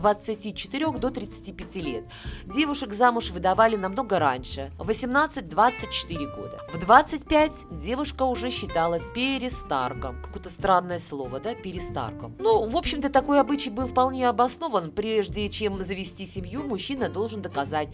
24 0.57 0.99
до 0.99 1.11
35 1.11 1.77
лет. 1.77 2.05
Девушек 2.47 2.93
замуж 2.93 3.31
выдавали 3.31 3.77
намного 3.77 4.19
раньше, 4.19 4.73
18-24 4.79 6.35
года. 6.35 6.61
В 6.73 6.79
25 6.81 7.53
девушка 7.79 8.23
уже 8.23 8.51
считалась 8.51 9.05
перестарком. 9.15 10.21
Какое-то 10.23 10.49
странное 10.49 10.99
слово, 10.99 11.41
да, 11.41 11.55
перестарком. 11.55 12.35
Ну, 12.39 12.67
в 12.67 12.77
общем-то, 12.77 13.11
такой 13.11 13.39
обычай 13.39 13.71
был 13.71 13.87
вполне 13.87 14.29
обоснован. 14.29 14.93
Прежде 14.93 15.49
чем 15.51 15.83
завести 15.83 16.27
семью, 16.27 16.63
мужчина 16.63 17.09
должен 17.09 17.43
доказать, 17.43 17.89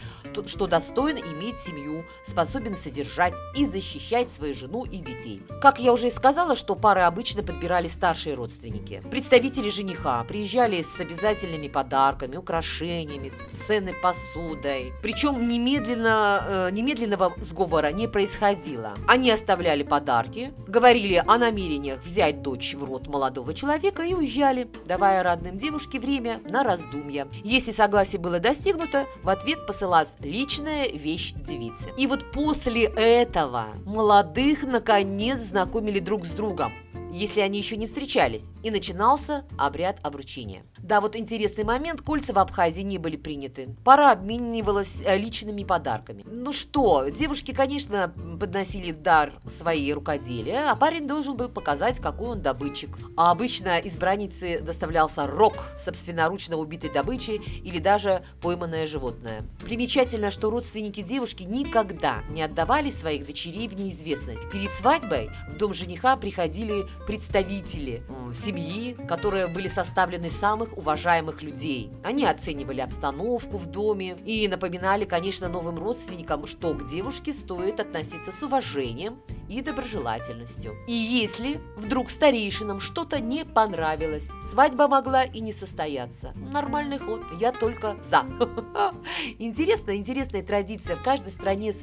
что 0.47 0.67
достоин 0.67 1.19
иметь 1.19 1.57
семью, 1.57 2.05
способен 2.25 2.77
содержать 2.77 3.35
и 3.57 3.65
защищать 3.65 4.31
свою 4.31 4.55
жену 4.55 4.85
и 4.85 4.99
детей. 4.99 5.43
Как 5.61 5.81
я 5.81 5.93
уже 5.93 6.07
и 6.07 6.11
сказала, 6.11 6.55
что 6.55 6.77
пары 6.77 7.01
обычно 7.01 7.43
подбирали 7.43 7.89
старшие 7.89 8.37
родственники. 8.37 9.03
Представители 9.11 9.69
жениха 9.71 10.23
приезжали 10.25 10.83
с 10.83 11.01
обязательными 11.01 11.69
подарками, 11.69 12.37
украшениями, 12.37 12.52
украшениями, 12.53 13.33
ценной 13.51 13.95
посудой. 13.95 14.93
Причем 15.01 15.49
немедленно, 15.49 16.45
э, 16.47 16.71
немедленного 16.71 17.33
сговора 17.41 17.93
не 17.93 18.09
происходило. 18.09 18.95
Они 19.07 19.31
оставляли 19.31 19.83
подарки, 19.83 20.53
говорили 20.67 21.23
о 21.27 21.39
намерениях 21.39 22.03
взять 22.03 22.43
дочь 22.43 22.75
в 22.75 22.85
рот 22.85 23.09
молодого 23.09 23.55
человека 23.55 24.03
и 24.03 24.13
уезжали, 24.13 24.69
давая 24.85 25.23
родным 25.23 25.57
девушке 25.57 25.99
время 25.99 26.43
на 26.45 26.63
раздумья. 26.63 27.27
Если 27.43 27.73
согласие 27.73 28.21
было 28.21 28.39
достигнуто, 28.39 29.07
в 29.23 29.31
ответ 29.31 29.67
посылалась 29.67 30.15
личная 30.21 30.89
вещь 30.89 31.33
девицы. 31.33 31.91
И 31.97 32.07
вот 32.07 32.33
после 32.33 32.85
этого 32.85 33.69
молодых 33.87 34.65
наконец 34.65 35.41
знакомили 35.41 36.01
друг 36.01 36.27
с 36.27 36.31
другом 36.31 36.73
если 37.13 37.41
они 37.41 37.59
еще 37.59 37.77
не 37.77 37.87
встречались, 37.87 38.49
и 38.63 38.71
начинался 38.71 39.45
обряд 39.59 39.99
обручения. 40.03 40.65
Да, 40.79 41.01
вот 41.01 41.15
интересный 41.15 41.65
момент, 41.65 42.01
кольца 42.01 42.33
в 42.33 42.39
Абхазии 42.39 42.81
не 42.81 42.99
были 42.99 43.17
приняты. 43.17 43.77
Пара 43.85 44.11
обменивалась 44.11 45.03
э, 45.05 45.17
личными 45.17 45.63
подарками. 45.65 46.25
Ну 46.27 46.53
что, 46.53 47.09
девушки, 47.09 47.53
конечно, 47.53 48.13
подносили 48.41 48.93
дар 48.93 49.33
свои 49.47 49.93
рукоделия, 49.93 50.71
а 50.71 50.77
парень 50.77 51.07
должен 51.07 51.37
был 51.37 51.49
показать, 51.49 52.01
какой 52.01 52.29
он 52.31 52.41
добытчик. 52.41 52.91
А 53.17 53.31
обычно 53.31 53.79
избраннице 53.79 54.61
доставлялся 54.61 55.27
рог 55.27 55.55
собственноручно 55.79 56.57
убитой 56.57 56.91
добычи 56.91 57.41
или 57.63 57.79
даже 57.79 58.25
пойманное 58.41 58.87
животное. 58.87 59.45
Примечательно, 59.65 60.31
что 60.31 60.51
родственники 60.51 61.03
девушки 61.03 61.43
никогда 61.43 62.23
не 62.31 62.43
отдавали 62.43 62.91
своих 62.91 63.27
дочерей 63.27 63.69
в 63.69 63.75
неизвестность. 63.75 64.43
Перед 64.51 64.73
свадьбой 64.73 65.31
в 65.49 65.59
дом 65.59 65.75
жениха 65.75 66.17
приходили 66.17 66.87
представители 67.07 68.03
семьи, 68.33 68.97
которые 69.09 69.49
были 69.49 69.69
составлены 69.69 70.31
самых 70.31 70.77
уважаемых 70.77 71.43
людей. 71.43 71.91
Они 72.03 72.25
оценивали 72.25 72.81
обстановку 72.81 73.59
в 73.59 73.67
доме 73.67 74.17
и 74.25 74.49
напоминали, 74.49 75.05
конечно, 75.05 75.49
новым 75.49 75.79
родственникам, 75.79 76.47
что 76.47 76.75
к 76.75 76.89
девушке 76.91 77.33
стоит 77.33 77.81
относиться 77.81 78.33
с 78.33 78.43
уважением 78.43 79.21
и 79.53 79.63
доброжелательностью. 79.63 80.77
И 80.87 80.93
если 80.93 81.61
вдруг 81.77 82.11
старейшинам 82.11 82.81
что-то 82.81 83.21
не 83.21 83.45
понравилось, 83.45 84.29
свадьба 84.51 84.89
могла 84.89 85.25
и 85.25 85.41
не 85.41 85.53
состояться. 85.53 86.33
Нормальный 86.35 86.99
ход, 86.99 87.23
я 87.39 87.53
только 87.53 87.97
за. 88.03 88.25
Интересная, 89.39 89.97
интересная 89.97 90.43
традиция. 90.43 90.97
В 90.97 91.03
каждой 91.03 91.31
стране 91.31 91.75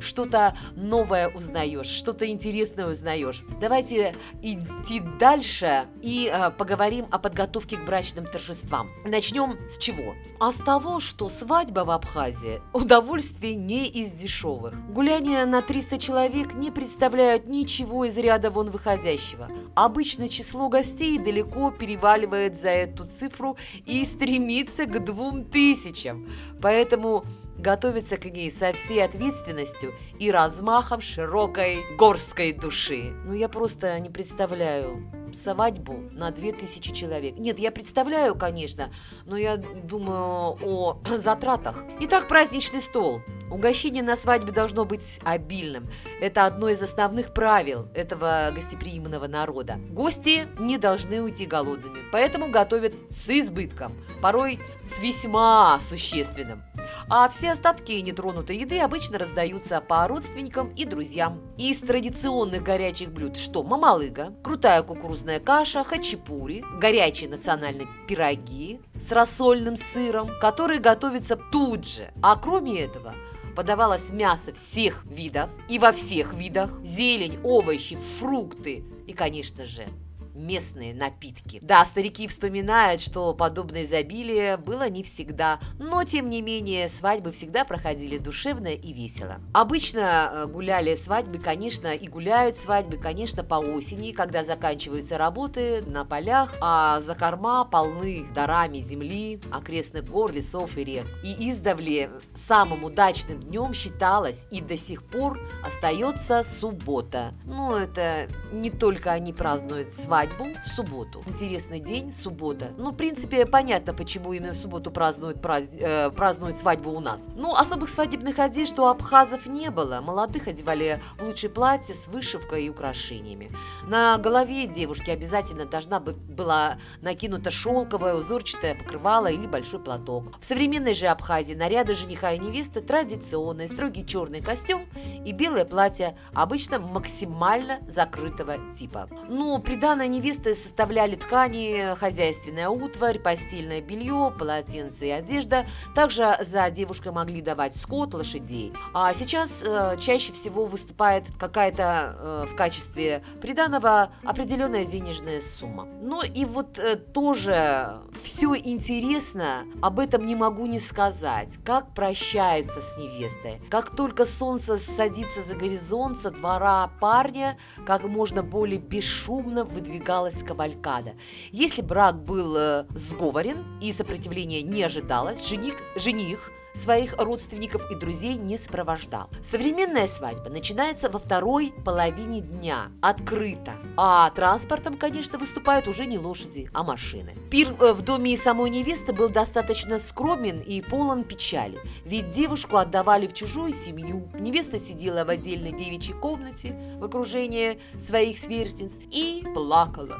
что-то 0.00 0.56
новое 0.76 1.28
узнаешь, 1.28 1.86
что-то 1.86 2.26
интересное 2.26 2.86
узнаешь. 2.86 3.42
Давайте 3.60 4.14
идти 4.42 5.00
дальше 5.18 5.86
и 6.02 6.30
э, 6.32 6.50
поговорим 6.50 7.06
о 7.10 7.18
подготовке 7.18 7.76
к 7.76 7.84
брачным 7.84 8.26
торжествам. 8.26 8.90
Начнем 9.04 9.58
с 9.68 9.78
чего? 9.78 10.14
А 10.40 10.52
с 10.52 10.56
того, 10.56 11.00
что 11.00 11.28
свадьба 11.28 11.80
в 11.80 11.90
Абхазии– 11.90 12.62
удовольствие 12.72 13.54
не 13.54 13.88
из 13.88 14.12
дешевых. 14.12 14.74
Гуляние 14.90 15.44
на 15.44 15.60
300 15.62 15.98
человек 15.98 16.54
не 16.54 16.70
представляет 16.70 16.93
представляют 16.94 17.48
ничего 17.48 18.04
из 18.04 18.16
ряда 18.16 18.50
вон 18.50 18.70
выходящего. 18.70 19.48
Обычно 19.74 20.28
число 20.28 20.68
гостей 20.68 21.18
далеко 21.18 21.72
переваливает 21.72 22.56
за 22.56 22.68
эту 22.68 23.04
цифру 23.04 23.56
и 23.84 24.04
стремится 24.04 24.86
к 24.86 25.04
двум 25.04 25.44
тысячам. 25.44 26.30
Поэтому 26.62 27.24
готовиться 27.58 28.16
к 28.16 28.26
ней 28.26 28.48
со 28.48 28.72
всей 28.72 29.04
ответственностью 29.04 29.92
и 30.20 30.30
размахом 30.30 31.00
широкой 31.00 31.78
горской 31.98 32.52
души. 32.52 33.12
Ну, 33.24 33.34
я 33.34 33.48
просто 33.48 33.98
не 33.98 34.08
представляю 34.08 35.23
свадьбу 35.34 35.94
на 36.12 36.30
2000 36.30 36.92
человек. 36.92 37.38
Нет, 37.38 37.58
я 37.58 37.70
представляю, 37.70 38.34
конечно, 38.34 38.90
но 39.26 39.36
я 39.36 39.56
думаю 39.56 40.56
о 40.62 41.00
затратах. 41.16 41.82
Итак, 42.00 42.28
праздничный 42.28 42.80
стол. 42.80 43.22
Угощение 43.50 44.02
на 44.02 44.16
свадьбе 44.16 44.52
должно 44.52 44.84
быть 44.84 45.20
обильным. 45.22 45.88
Это 46.20 46.46
одно 46.46 46.68
из 46.70 46.82
основных 46.82 47.34
правил 47.34 47.88
этого 47.94 48.50
гостеприимного 48.54 49.28
народа. 49.28 49.78
Гости 49.90 50.48
не 50.58 50.78
должны 50.78 51.22
уйти 51.22 51.46
голодными, 51.46 51.98
поэтому 52.10 52.48
готовят 52.48 52.94
с 53.10 53.28
избытком, 53.28 53.92
порой 54.20 54.58
с 54.82 54.98
весьма 54.98 55.78
существенным. 55.80 56.62
А 57.08 57.28
все 57.28 57.52
остатки 57.52 57.92
нетронутой 57.92 58.56
еды 58.56 58.80
обычно 58.80 59.18
раздаются 59.18 59.80
по 59.80 60.06
родственникам 60.08 60.72
и 60.74 60.84
друзьям. 60.84 61.40
Из 61.56 61.80
традиционных 61.80 62.62
горячих 62.62 63.12
блюд 63.12 63.36
что? 63.36 63.62
Мамалыга, 63.62 64.34
крутая 64.42 64.82
кукурузная 64.82 65.23
каша, 65.40 65.84
хачапури, 65.84 66.64
горячие 66.78 67.28
национальные 67.28 67.88
пироги 68.06 68.80
с 69.00 69.12
рассольным 69.12 69.76
сыром, 69.76 70.30
которые 70.40 70.80
готовятся 70.80 71.36
тут 71.36 71.86
же. 71.86 72.12
А 72.22 72.36
кроме 72.36 72.80
этого, 72.80 73.14
подавалось 73.54 74.10
мясо 74.10 74.52
всех 74.52 75.04
видов 75.04 75.50
и 75.68 75.78
во 75.78 75.92
всех 75.92 76.34
видах, 76.34 76.70
зелень, 76.82 77.38
овощи, 77.42 77.96
фрукты 78.18 78.84
и, 79.06 79.12
конечно 79.12 79.64
же, 79.64 79.86
местные 80.34 80.94
напитки. 80.94 81.58
Да, 81.62 81.84
старики 81.84 82.26
вспоминают, 82.26 83.00
что 83.00 83.32
подобное 83.34 83.84
изобилие 83.84 84.56
было 84.56 84.88
не 84.88 85.02
всегда, 85.02 85.60
но 85.78 86.04
тем 86.04 86.28
не 86.28 86.42
менее 86.42 86.88
свадьбы 86.88 87.32
всегда 87.32 87.64
проходили 87.64 88.18
душевно 88.18 88.68
и 88.68 88.92
весело. 88.92 89.40
Обычно 89.52 90.30
э, 90.32 90.46
гуляли 90.46 90.94
свадьбы, 90.94 91.38
конечно, 91.38 91.94
и 91.94 92.08
гуляют 92.08 92.56
свадьбы, 92.56 92.96
конечно, 92.96 93.44
по 93.44 93.56
осени, 93.56 94.12
когда 94.12 94.44
заканчиваются 94.44 95.18
работы 95.18 95.82
на 95.82 96.04
полях, 96.04 96.54
а 96.60 97.00
за 97.00 97.14
корма 97.14 97.64
полны 97.64 98.26
дарами 98.34 98.78
земли, 98.78 99.40
окрестных 99.50 100.04
гор, 100.04 100.32
лесов 100.32 100.76
и 100.76 100.84
рек. 100.84 101.06
И 101.22 101.50
издавле 101.50 102.10
самым 102.34 102.84
удачным 102.84 103.40
днем 103.40 103.74
считалось 103.74 104.46
и 104.50 104.60
до 104.60 104.76
сих 104.76 105.04
пор 105.04 105.40
остается 105.64 106.42
суббота. 106.42 107.34
Ну, 107.44 107.76
это 107.76 108.28
не 108.52 108.70
только 108.70 109.12
они 109.12 109.32
празднуют 109.32 109.94
свадьбу, 109.94 110.23
свадьбу 110.24 110.58
в 110.64 110.68
субботу. 110.68 111.22
Интересный 111.26 111.80
день, 111.80 112.12
суббота. 112.12 112.72
Ну, 112.78 112.92
в 112.92 112.96
принципе, 112.96 113.46
понятно, 113.46 113.92
почему 113.92 114.32
именно 114.32 114.52
в 114.52 114.56
субботу 114.56 114.90
празднуют, 114.90 115.40
празд... 115.40 115.72
э, 115.78 116.10
празднуют 116.10 116.56
свадьбу 116.56 116.90
у 116.90 117.00
нас. 117.00 117.26
Ну, 117.36 117.54
особых 117.54 117.90
свадебных 117.90 118.38
одежд 118.38 118.78
у 118.78 118.86
абхазов 118.86 119.46
не 119.46 119.70
было. 119.70 120.00
Молодых 120.00 120.48
одевали 120.48 121.02
в 121.18 121.24
лучшие 121.24 121.50
платья 121.50 121.94
с 121.94 122.08
вышивкой 122.08 122.64
и 122.64 122.70
украшениями. 122.70 123.50
На 123.86 124.16
голове 124.18 124.66
девушки 124.66 125.10
обязательно 125.10 125.66
должна 125.66 126.00
быть, 126.00 126.16
была 126.16 126.78
накинута 127.02 127.50
шелковое 127.50 128.14
узорчатое 128.14 128.74
покрывало 128.74 129.26
или 129.26 129.46
большой 129.46 129.80
платок. 129.80 130.40
В 130.40 130.44
современной 130.44 130.94
же 130.94 131.06
Абхазии 131.06 131.54
наряды 131.54 131.94
жениха 131.94 132.32
и 132.32 132.38
невесты 132.38 132.80
традиционные, 132.80 133.68
строгий 133.68 134.06
черный 134.06 134.40
костюм 134.40 134.86
и 135.24 135.32
белое 135.32 135.64
платье 135.64 136.16
обычно 136.32 136.78
максимально 136.78 137.80
закрытого 137.88 138.56
типа. 138.78 139.08
Но 139.28 139.58
приданное 139.58 140.08
невесты 140.14 140.54
составляли 140.54 141.16
ткани, 141.16 141.94
хозяйственная 141.96 142.68
утварь, 142.68 143.18
постельное 143.18 143.80
белье, 143.80 144.32
полотенце 144.38 145.08
и 145.08 145.10
одежда. 145.10 145.66
Также 145.94 146.38
за 146.40 146.70
девушкой 146.70 147.12
могли 147.12 147.42
давать 147.42 147.76
скот, 147.76 148.14
лошадей. 148.14 148.72
А 148.92 149.12
сейчас 149.14 149.62
э, 149.64 149.96
чаще 150.00 150.32
всего 150.32 150.66
выступает 150.66 151.24
какая-то 151.38 152.16
э, 152.18 152.46
в 152.50 152.54
качестве 152.54 153.24
приданого 153.40 154.12
определенная 154.22 154.84
денежная 154.84 155.40
сумма. 155.40 155.86
Ну 156.00 156.22
и 156.22 156.44
вот 156.44 156.78
э, 156.78 156.96
тоже 156.96 158.00
все 158.22 158.54
интересно, 158.54 159.64
об 159.82 159.98
этом 159.98 160.24
не 160.26 160.36
могу 160.36 160.66
не 160.66 160.78
сказать. 160.78 161.48
Как 161.64 161.92
прощаются 161.94 162.80
с 162.80 162.96
невестой. 162.96 163.60
Как 163.68 163.96
только 163.96 164.24
солнце 164.24 164.78
садится 164.78 165.42
за 165.42 165.54
горизонт 165.54 166.20
со 166.20 166.30
двора 166.30 166.90
парня, 167.00 167.58
как 167.84 168.04
можно 168.04 168.42
более 168.42 168.78
бесшумно 168.78 169.64
выдвигается 169.64 170.03
продвигалась 170.04 170.42
кавалькада. 170.42 171.14
Если 171.50 171.82
брак 171.82 172.22
был 172.22 172.56
э, 172.56 172.86
сговорен 172.94 173.64
и 173.80 173.92
сопротивления 173.92 174.62
не 174.62 174.82
ожидалось, 174.82 175.48
жених, 175.48 175.76
жених 175.96 176.50
своих 176.74 177.16
родственников 177.18 177.90
и 177.90 177.94
друзей 177.94 178.34
не 178.34 178.58
сопровождал. 178.58 179.28
Современная 179.48 180.08
свадьба 180.08 180.50
начинается 180.50 181.08
во 181.08 181.18
второй 181.18 181.72
половине 181.84 182.40
дня, 182.40 182.90
открыто. 183.00 183.74
А 183.96 184.30
транспортом, 184.30 184.96
конечно, 184.96 185.38
выступают 185.38 185.88
уже 185.88 186.06
не 186.06 186.18
лошади, 186.18 186.68
а 186.72 186.82
машины. 186.82 187.36
Пир 187.50 187.74
э, 187.80 187.92
в 187.92 188.02
доме 188.02 188.36
самой 188.36 188.70
невесты 188.70 189.12
был 189.12 189.28
достаточно 189.28 189.98
скромен 189.98 190.60
и 190.60 190.80
полон 190.82 191.24
печали, 191.24 191.78
ведь 192.04 192.30
девушку 192.30 192.76
отдавали 192.76 193.26
в 193.26 193.34
чужую 193.34 193.72
семью. 193.72 194.28
Невеста 194.38 194.78
сидела 194.78 195.24
в 195.24 195.28
отдельной 195.28 195.72
девичьей 195.72 196.18
комнате 196.18 196.76
в 196.98 197.04
окружении 197.04 197.80
своих 197.98 198.38
сверстниц 198.38 198.98
и 199.10 199.44
плакала. 199.54 200.18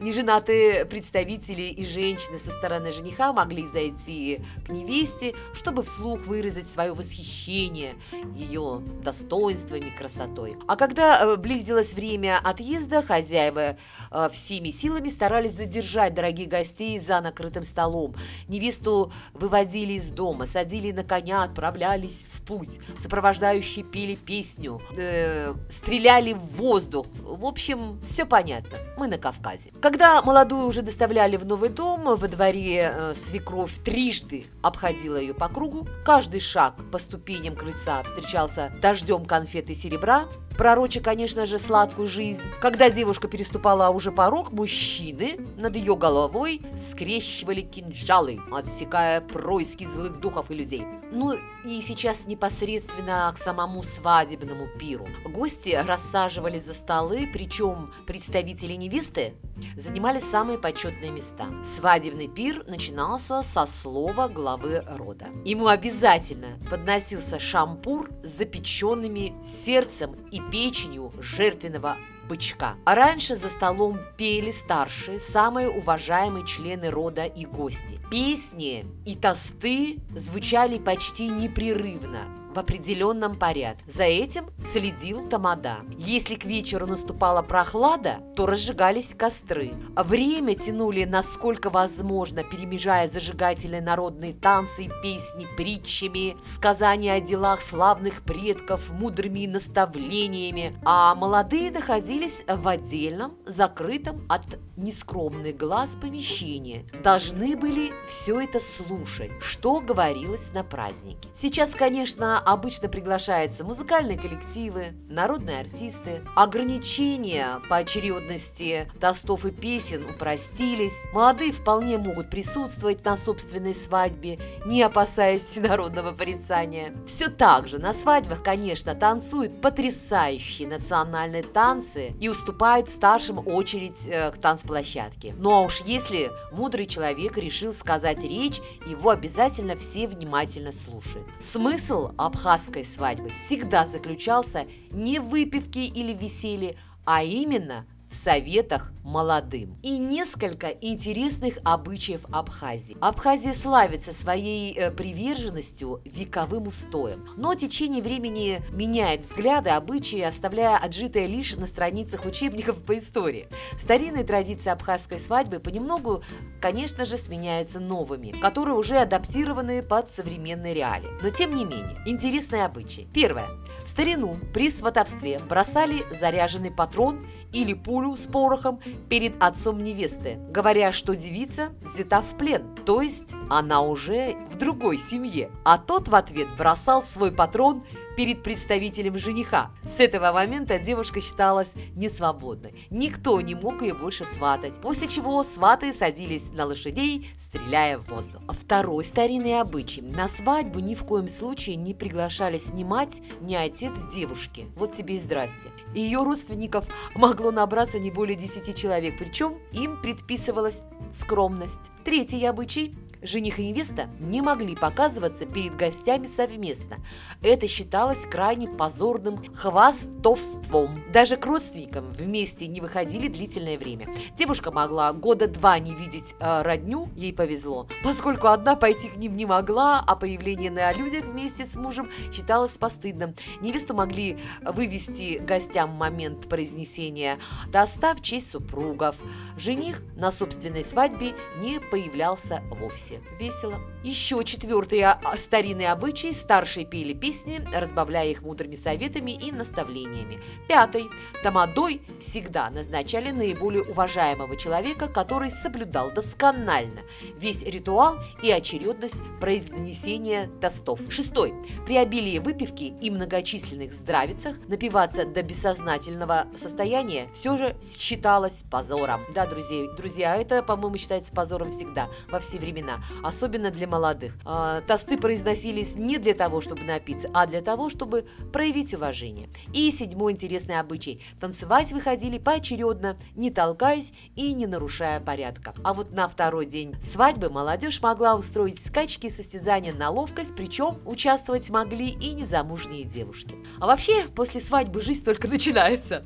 Неженатые 0.00 0.84
представители 0.84 1.62
и 1.62 1.86
женщины 1.86 2.38
со 2.38 2.50
стороны 2.50 2.92
жениха 2.92 3.32
могли 3.32 3.66
зайти 3.66 4.40
к 4.66 4.68
невесте 4.68 5.34
чтобы 5.54 5.82
вслух 5.82 6.20
выразить 6.20 6.70
свое 6.70 6.92
восхищение 6.92 7.96
ее 8.34 8.82
достоинствами, 9.02 9.90
красотой. 9.90 10.56
А 10.66 10.76
когда 10.76 11.22
э, 11.22 11.36
близилось 11.36 11.94
время 11.94 12.40
отъезда, 12.42 13.02
хозяева 13.02 13.76
э, 14.10 14.28
всеми 14.32 14.70
силами 14.70 15.08
старались 15.08 15.52
задержать 15.52 16.14
дорогих 16.14 16.48
гостей 16.48 16.98
за 16.98 17.20
накрытым 17.20 17.64
столом. 17.64 18.14
Невесту 18.48 19.12
выводили 19.34 19.94
из 19.94 20.10
дома, 20.10 20.46
садили 20.46 20.92
на 20.92 21.04
коня, 21.04 21.42
отправлялись 21.42 22.26
в 22.32 22.42
путь. 22.42 22.78
Сопровождающие 22.98 23.84
пели 23.84 24.14
песню, 24.14 24.80
э, 24.96 25.54
стреляли 25.70 26.32
в 26.32 26.56
воздух. 26.56 27.06
В 27.22 27.44
общем, 27.44 28.00
все 28.04 28.24
понятно. 28.24 28.78
Мы 28.96 29.08
на 29.08 29.18
Кавказе. 29.18 29.72
Когда 29.80 30.22
молодую 30.22 30.66
уже 30.66 30.82
доставляли 30.82 31.36
в 31.36 31.46
новый 31.46 31.68
дом, 31.68 32.16
во 32.16 32.28
дворе 32.28 32.92
э, 32.94 33.14
свекровь 33.14 33.78
трижды 33.84 34.46
обходила 34.62 35.16
ее 35.16 35.27
по 35.34 35.48
кругу. 35.48 35.86
Каждый 36.04 36.40
шаг 36.40 36.74
по 36.90 36.98
ступеням 36.98 37.56
крыльца 37.56 38.02
встречался 38.02 38.72
дождем 38.80 39.24
конфет 39.24 39.70
и 39.70 39.74
серебра 39.74 40.28
пророча, 40.58 41.00
конечно 41.00 41.46
же, 41.46 41.58
сладкую 41.58 42.08
жизнь. 42.08 42.42
Когда 42.60 42.90
девушка 42.90 43.28
переступала 43.28 43.88
уже 43.90 44.12
порог, 44.12 44.52
мужчины 44.52 45.38
над 45.56 45.76
ее 45.76 45.96
головой 45.96 46.60
скрещивали 46.76 47.62
кинжалы, 47.62 48.40
отсекая 48.52 49.20
происки 49.20 49.84
злых 49.86 50.20
духов 50.20 50.50
и 50.50 50.54
людей. 50.54 50.84
Ну 51.10 51.34
и 51.64 51.80
сейчас 51.80 52.26
непосредственно 52.26 53.32
к 53.34 53.38
самому 53.38 53.82
свадебному 53.82 54.68
пиру. 54.78 55.08
Гости 55.24 55.80
рассаживались 55.86 56.64
за 56.64 56.74
столы, 56.74 57.28
причем 57.32 57.92
представители 58.06 58.74
невесты 58.74 59.34
занимали 59.76 60.20
самые 60.20 60.58
почетные 60.58 61.10
места. 61.10 61.46
Свадебный 61.64 62.28
пир 62.28 62.64
начинался 62.66 63.42
со 63.42 63.66
слова 63.66 64.28
главы 64.28 64.82
рода. 64.86 65.28
Ему 65.44 65.68
обязательно 65.68 66.58
подносился 66.70 67.38
шампур 67.38 68.10
с 68.22 68.36
запеченными 68.36 69.34
сердцем 69.64 70.14
и 70.30 70.40
печенью 70.50 71.12
жертвенного 71.20 71.96
бычка. 72.28 72.76
А 72.84 72.94
раньше 72.94 73.36
за 73.36 73.48
столом 73.48 73.98
пели 74.16 74.50
старшие, 74.50 75.18
самые 75.18 75.70
уважаемые 75.70 76.46
члены 76.46 76.90
рода 76.90 77.24
и 77.24 77.46
гости. 77.46 77.98
Песни 78.10 78.86
и 79.06 79.16
тосты 79.16 79.98
звучали 80.14 80.78
почти 80.78 81.28
непрерывно 81.28 82.37
в 82.54 82.58
определенном 82.58 83.36
порядке. 83.36 83.84
За 83.86 84.04
этим 84.04 84.46
следил 84.58 85.28
Тамада. 85.28 85.78
Если 85.96 86.34
к 86.34 86.44
вечеру 86.44 86.86
наступала 86.86 87.42
прохлада, 87.42 88.20
то 88.36 88.46
разжигались 88.46 89.14
костры. 89.16 89.72
Время 89.96 90.54
тянули 90.54 91.04
насколько 91.04 91.70
возможно, 91.70 92.44
перемежая 92.44 93.08
зажигательные 93.08 93.80
народные 93.80 94.34
танцы 94.34 94.88
песни 95.02 95.46
притчами, 95.56 96.36
сказания 96.42 97.14
о 97.14 97.20
делах 97.20 97.60
славных 97.60 98.22
предков, 98.22 98.90
мудрыми 98.90 99.46
наставлениями, 99.46 100.78
а 100.84 101.14
молодые 101.14 101.70
находились 101.70 102.44
в 102.46 102.66
отдельном, 102.66 103.36
закрытом 103.46 104.26
от 104.28 104.42
нескромных 104.76 105.56
глаз 105.56 105.96
помещении. 106.00 106.86
Должны 107.02 107.56
были 107.56 107.92
все 108.06 108.40
это 108.40 108.60
слушать, 108.60 109.30
что 109.40 109.80
говорилось 109.80 110.52
на 110.52 110.62
празднике. 110.62 111.28
Сейчас, 111.34 111.70
конечно, 111.70 112.37
обычно 112.38 112.88
приглашаются 112.88 113.64
музыкальные 113.64 114.18
коллективы, 114.18 114.94
народные 115.08 115.60
артисты. 115.60 116.22
Ограничения 116.34 117.60
по 117.68 117.76
очередности 117.76 118.90
тостов 119.00 119.44
и 119.44 119.50
песен 119.50 120.04
упростились. 120.08 120.94
Молодые 121.12 121.52
вполне 121.52 121.98
могут 121.98 122.30
присутствовать 122.30 123.04
на 123.04 123.16
собственной 123.16 123.74
свадьбе, 123.74 124.38
не 124.66 124.82
опасаясь 124.82 125.42
всенародного 125.48 126.12
порицания. 126.12 126.94
Все 127.06 127.28
так 127.28 127.68
же 127.68 127.78
на 127.78 127.92
свадьбах, 127.92 128.42
конечно, 128.42 128.94
танцуют 128.94 129.60
потрясающие 129.60 130.68
национальные 130.68 131.42
танцы 131.42 132.14
и 132.20 132.28
уступают 132.28 132.88
старшим 132.88 133.46
очередь 133.46 134.06
э, 134.06 134.30
к 134.30 134.38
танцплощадке. 134.38 135.34
Ну 135.38 135.50
а 135.50 135.60
уж 135.60 135.80
если 135.80 136.30
мудрый 136.52 136.86
человек 136.86 137.36
решил 137.36 137.72
сказать 137.72 138.22
речь, 138.22 138.60
его 138.86 139.10
обязательно 139.10 139.76
все 139.76 140.06
внимательно 140.06 140.72
слушают. 140.72 141.26
Смысл 141.40 142.10
абхазской 142.28 142.84
свадьбы 142.84 143.30
всегда 143.30 143.86
заключался 143.86 144.66
не 144.90 145.18
в 145.18 145.28
выпивке 145.28 145.84
или 145.84 146.12
веселье, 146.12 146.76
а 147.04 147.22
именно 147.22 147.86
в 148.08 148.14
советах 148.14 148.92
молодым. 149.04 149.78
И 149.82 149.98
несколько 149.98 150.68
интересных 150.68 151.58
обычаев 151.64 152.22
Абхазии. 152.30 152.96
Абхазия 153.00 153.54
славится 153.54 154.12
своей 154.12 154.74
э, 154.74 154.90
приверженностью 154.90 156.00
вековым 156.04 156.66
устоям, 156.66 157.26
но 157.36 157.54
течение 157.54 158.02
времени 158.02 158.62
меняет 158.70 159.20
взгляды, 159.20 159.70
обычаи, 159.70 160.20
оставляя 160.20 160.76
отжитое 160.78 161.26
лишь 161.26 161.54
на 161.56 161.66
страницах 161.66 162.24
учебников 162.24 162.82
по 162.84 162.96
истории. 162.98 163.48
Старинные 163.78 164.24
традиции 164.24 164.70
абхазской 164.70 165.18
свадьбы 165.18 165.58
понемногу, 165.58 166.22
конечно 166.60 167.06
же, 167.06 167.16
сменяются 167.16 167.80
новыми, 167.80 168.30
которые 168.40 168.76
уже 168.76 168.98
адаптированы 168.98 169.82
под 169.82 170.10
современные 170.10 170.74
реалии. 170.74 171.10
Но 171.22 171.30
тем 171.30 171.54
не 171.54 171.64
менее, 171.64 171.98
интересные 172.06 172.64
обычаи. 172.64 173.08
Первое. 173.12 173.48
В 173.84 173.88
старину 173.88 174.38
при 174.52 174.70
сватовстве 174.70 175.38
бросали 175.38 176.04
заряженный 176.20 176.70
патрон 176.70 177.26
или 177.52 177.74
пулю 177.74 178.16
с 178.16 178.26
порохом 178.26 178.80
перед 179.08 179.42
отцом 179.42 179.82
невесты, 179.82 180.38
говоря, 180.50 180.92
что 180.92 181.16
девица 181.16 181.70
взята 181.82 182.20
в 182.20 182.36
плен, 182.36 182.74
то 182.84 183.00
есть 183.00 183.34
она 183.48 183.80
уже 183.80 184.36
в 184.50 184.56
другой 184.56 184.98
семье. 184.98 185.50
А 185.64 185.78
тот 185.78 186.08
в 186.08 186.14
ответ 186.14 186.48
бросал 186.56 187.02
свой 187.02 187.32
патрон 187.32 187.82
перед 188.18 188.42
представителем 188.42 189.16
жениха. 189.16 189.70
С 189.84 190.00
этого 190.00 190.32
момента 190.32 190.80
девушка 190.80 191.20
считалась 191.20 191.70
несвободной. 191.94 192.74
Никто 192.90 193.40
не 193.40 193.54
мог 193.54 193.80
ее 193.80 193.94
больше 193.94 194.24
сватать, 194.24 194.74
после 194.80 195.06
чего 195.06 195.44
сваты 195.44 195.92
садились 195.92 196.50
на 196.50 196.64
лошадей, 196.64 197.30
стреляя 197.38 197.96
в 197.96 198.08
воздух. 198.08 198.42
Второй 198.48 199.04
старинный 199.04 199.60
обычай. 199.60 200.02
На 200.02 200.26
свадьбу 200.26 200.80
ни 200.80 200.96
в 200.96 201.04
коем 201.04 201.28
случае 201.28 201.76
не 201.76 201.94
приглашались 201.94 202.72
ни 202.72 202.82
мать, 202.82 203.22
ни 203.40 203.54
отец 203.54 203.94
девушки. 204.12 204.66
Вот 204.74 204.96
тебе 204.96 205.14
и 205.14 205.20
здрасте. 205.20 205.70
Ее 205.94 206.24
родственников 206.24 206.86
могло 207.14 207.52
набраться 207.52 208.00
не 208.00 208.10
более 208.10 208.36
10 208.36 208.76
человек, 208.76 209.16
причем 209.16 209.58
им 209.70 210.02
предписывалась 210.02 210.82
скромность. 211.12 211.92
Третий 212.04 212.44
обычай 212.44 212.96
Жених 213.22 213.58
и 213.58 213.68
невеста 213.68 214.08
не 214.20 214.40
могли 214.42 214.76
показываться 214.76 215.44
перед 215.44 215.74
гостями 215.74 216.26
совместно. 216.26 216.98
Это 217.42 217.66
считалось 217.66 218.24
крайне 218.30 218.68
позорным 218.68 219.38
хвастовством. 219.54 221.02
Даже 221.12 221.36
к 221.36 221.44
родственникам 221.44 222.10
вместе 222.12 222.66
не 222.66 222.80
выходили 222.80 223.28
длительное 223.28 223.78
время. 223.78 224.08
Девушка 224.36 224.70
могла 224.70 225.12
года 225.12 225.48
два 225.48 225.78
не 225.78 225.94
видеть 225.94 226.34
э, 226.38 226.62
родню, 226.62 227.08
ей 227.16 227.32
повезло, 227.32 227.88
поскольку 228.04 228.48
одна 228.48 228.76
пойти 228.76 229.08
к 229.08 229.16
ним 229.16 229.36
не 229.36 229.46
могла, 229.46 230.04
а 230.06 230.14
появление 230.14 230.70
на 230.70 230.92
людях 230.92 231.24
вместе 231.24 231.66
с 231.66 231.74
мужем 231.76 232.08
считалось 232.32 232.72
постыдным. 232.72 233.34
Невесту 233.60 233.94
могли 233.94 234.38
вывести 234.62 235.38
гостям 235.38 235.90
момент 235.90 236.48
произнесения 236.48 237.38
«Доста 237.72 238.14
в 238.14 238.22
честь 238.22 238.52
супругов». 238.52 239.16
Жених 239.56 240.02
на 240.14 240.30
собственной 240.30 240.84
свадьбе 240.84 241.34
не 241.60 241.80
появлялся 241.80 242.62
вовсе. 242.70 243.07
Весело. 243.38 243.80
Еще 244.04 244.42
четвертый 244.44 245.04
старинный 245.36 245.88
обычай. 245.88 246.32
Старшие 246.32 246.86
пели 246.86 247.12
песни, 247.12 247.60
разбавляя 247.72 248.28
их 248.28 248.42
мудрыми 248.42 248.76
советами 248.76 249.32
и 249.32 249.50
наставлениями. 249.50 250.40
Пятый. 250.68 251.08
Тамадой 251.42 252.02
всегда 252.20 252.70
назначали 252.70 253.30
наиболее 253.30 253.82
уважаемого 253.82 254.56
человека, 254.56 255.08
который 255.08 255.50
соблюдал 255.50 256.10
досконально 256.10 257.02
весь 257.36 257.62
ритуал 257.62 258.18
и 258.42 258.50
очередность 258.50 259.22
произнесения 259.40 260.50
тостов. 260.60 261.00
Шестой. 261.10 261.54
При 261.84 261.96
обилии 261.96 262.38
выпивки 262.38 262.94
и 263.00 263.10
многочисленных 263.10 263.92
здравицах 263.92 264.56
напиваться 264.68 265.24
до 265.24 265.42
бессознательного 265.42 266.46
состояния 266.56 267.28
все 267.32 267.56
же 267.56 267.76
считалось 267.82 268.64
позором. 268.70 269.24
Да, 269.34 269.46
друзья, 269.46 269.90
друзья, 269.96 270.36
это, 270.36 270.62
по-моему, 270.62 270.96
считается 270.96 271.32
позором 271.32 271.70
всегда, 271.70 272.08
во 272.30 272.40
все 272.40 272.58
времена 272.58 273.00
особенно 273.22 273.70
для 273.70 273.86
молодых. 273.98 274.34
А, 274.44 274.80
тосты 274.82 275.18
произносились 275.18 275.96
не 275.96 276.18
для 276.18 276.34
того, 276.34 276.60
чтобы 276.60 276.84
напиться, 276.84 277.28
а 277.34 277.46
для 277.46 277.60
того, 277.62 277.90
чтобы 277.90 278.26
проявить 278.52 278.94
уважение. 278.94 279.48
И 279.72 279.90
седьмой 279.90 280.32
интересный 280.32 280.78
обычай. 280.78 281.20
Танцевать 281.40 281.92
выходили 281.92 282.38
поочередно, 282.38 283.16
не 283.34 283.50
толкаясь 283.50 284.12
и 284.36 284.52
не 284.54 284.66
нарушая 284.66 285.20
порядка. 285.20 285.74
А 285.82 285.94
вот 285.94 286.12
на 286.12 286.28
второй 286.28 286.66
день 286.66 286.94
свадьбы 287.02 287.50
молодежь 287.50 288.00
могла 288.00 288.36
устроить 288.36 288.84
скачки 288.84 289.28
состязания 289.28 289.92
на 289.92 290.10
ловкость, 290.10 290.54
причем 290.56 290.98
участвовать 291.04 291.68
могли 291.70 292.08
и 292.08 292.34
незамужние 292.34 293.04
девушки. 293.04 293.56
А 293.80 293.86
вообще, 293.86 294.26
после 294.34 294.60
свадьбы 294.60 295.02
жизнь 295.02 295.24
только 295.24 295.48
начинается. 295.48 296.24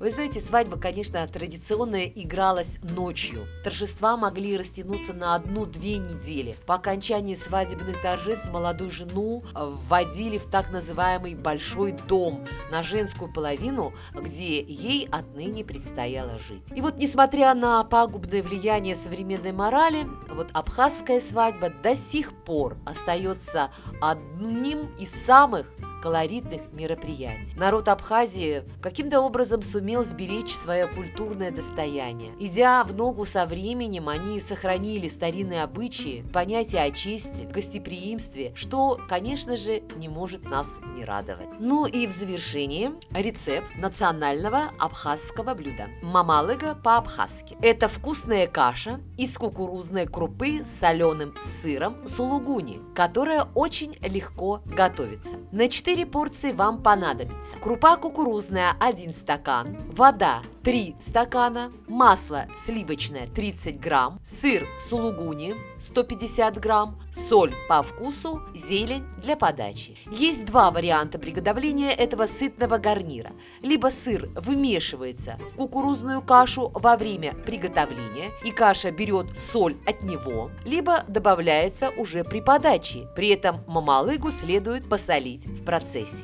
Вы 0.00 0.10
знаете, 0.12 0.40
свадьба, 0.40 0.78
конечно, 0.78 1.26
традиционная 1.28 2.06
игралась 2.06 2.78
ночью. 2.82 3.46
Торжества 3.62 4.16
могли 4.16 4.56
растянуться 4.56 5.12
на 5.12 5.34
одну-две 5.34 5.98
недели. 5.98 6.56
По 6.64 6.76
окончании 6.76 7.34
свадебных 7.34 8.00
торжеств 8.00 8.50
молодую 8.50 8.90
жену 8.90 9.44
вводили 9.54 10.38
в 10.38 10.46
так 10.46 10.70
называемый 10.70 11.34
большой 11.34 11.92
дом 11.92 12.46
на 12.70 12.82
женскую 12.82 13.30
половину, 13.30 13.92
где 14.14 14.62
ей 14.62 15.06
отныне 15.12 15.66
предстояло 15.66 16.38
жить. 16.38 16.62
И 16.74 16.80
вот, 16.80 16.96
несмотря 16.96 17.52
на 17.52 17.84
пагубное 17.84 18.42
влияние 18.42 18.96
современной 18.96 19.52
морали, 19.52 20.06
вот 20.30 20.48
абхазская 20.54 21.20
свадьба 21.20 21.68
до 21.68 21.94
сих 21.94 22.32
пор 22.44 22.78
остается 22.86 23.70
одним 24.00 24.96
из 24.96 25.10
самых 25.10 25.66
колоритных 26.00 26.62
мероприятий. 26.72 27.54
Народ 27.56 27.88
Абхазии 27.88 28.64
каким-то 28.80 29.20
образом 29.20 29.62
сумел 29.62 30.04
сберечь 30.04 30.52
свое 30.52 30.86
культурное 30.86 31.50
достояние. 31.50 32.32
Идя 32.38 32.84
в 32.84 32.94
ногу 32.94 33.24
со 33.24 33.46
временем, 33.46 34.08
они 34.08 34.40
сохранили 34.40 35.08
старинные 35.08 35.62
обычаи, 35.62 36.24
понятия 36.32 36.80
о 36.80 36.90
чести, 36.90 37.42
гостеприимстве, 37.50 38.52
что, 38.54 38.98
конечно 39.08 39.56
же, 39.56 39.82
не 39.96 40.08
может 40.08 40.44
нас 40.44 40.68
не 40.96 41.04
радовать. 41.04 41.48
Ну 41.58 41.86
и 41.86 42.06
в 42.06 42.12
завершении 42.12 42.92
рецепт 43.12 43.68
национального 43.76 44.70
абхазского 44.78 45.54
блюда– 45.54 45.88
мамалыга 46.02 46.74
по-абхазски. 46.74 47.56
Это 47.60 47.88
вкусная 47.88 48.46
каша 48.46 49.00
из 49.18 49.36
кукурузной 49.36 50.06
крупы 50.06 50.62
с 50.64 50.80
соленым 50.80 51.34
сыром 51.42 52.08
сулугуни, 52.08 52.80
которая 52.94 53.48
очень 53.54 53.96
легко 54.02 54.62
готовится. 54.64 55.36
На 55.52 55.68
4 55.68 55.89
4 55.90 56.06
порции 56.06 56.52
вам 56.52 56.84
понадобится. 56.84 57.56
Крупа 57.60 57.96
кукурузная 57.96 58.76
1 58.78 59.12
стакан, 59.12 59.76
вода 59.92 60.40
3 60.62 60.94
стакана, 61.00 61.72
масло 61.88 62.46
сливочное 62.64 63.26
30 63.26 63.80
грамм, 63.80 64.20
сыр 64.24 64.68
сулугуни 64.80 65.56
150 65.80 66.58
грамм, 66.58 67.00
соль 67.12 67.52
по 67.68 67.82
вкусу, 67.82 68.40
зелень 68.54 69.04
для 69.20 69.36
подачи. 69.36 69.96
Есть 70.12 70.44
два 70.44 70.70
варианта 70.70 71.18
приготовления 71.18 71.92
этого 71.92 72.26
сытного 72.26 72.78
гарнира. 72.78 73.32
Либо 73.60 73.88
сыр 73.88 74.28
вымешивается 74.36 75.38
в 75.52 75.56
кукурузную 75.56 76.22
кашу 76.22 76.70
во 76.72 76.96
время 76.96 77.34
приготовления, 77.34 78.30
и 78.44 78.52
каша 78.52 78.92
берет 78.92 79.36
соль 79.36 79.76
от 79.86 80.02
него, 80.02 80.52
либо 80.64 81.04
добавляется 81.08 81.90
уже 81.96 82.22
при 82.22 82.40
подаче. 82.40 83.08
При 83.16 83.28
этом 83.28 83.64
мамалыгу 83.66 84.30
следует 84.30 84.88
посолить 84.88 85.46
в 85.46 85.64
процессе. 85.64 85.79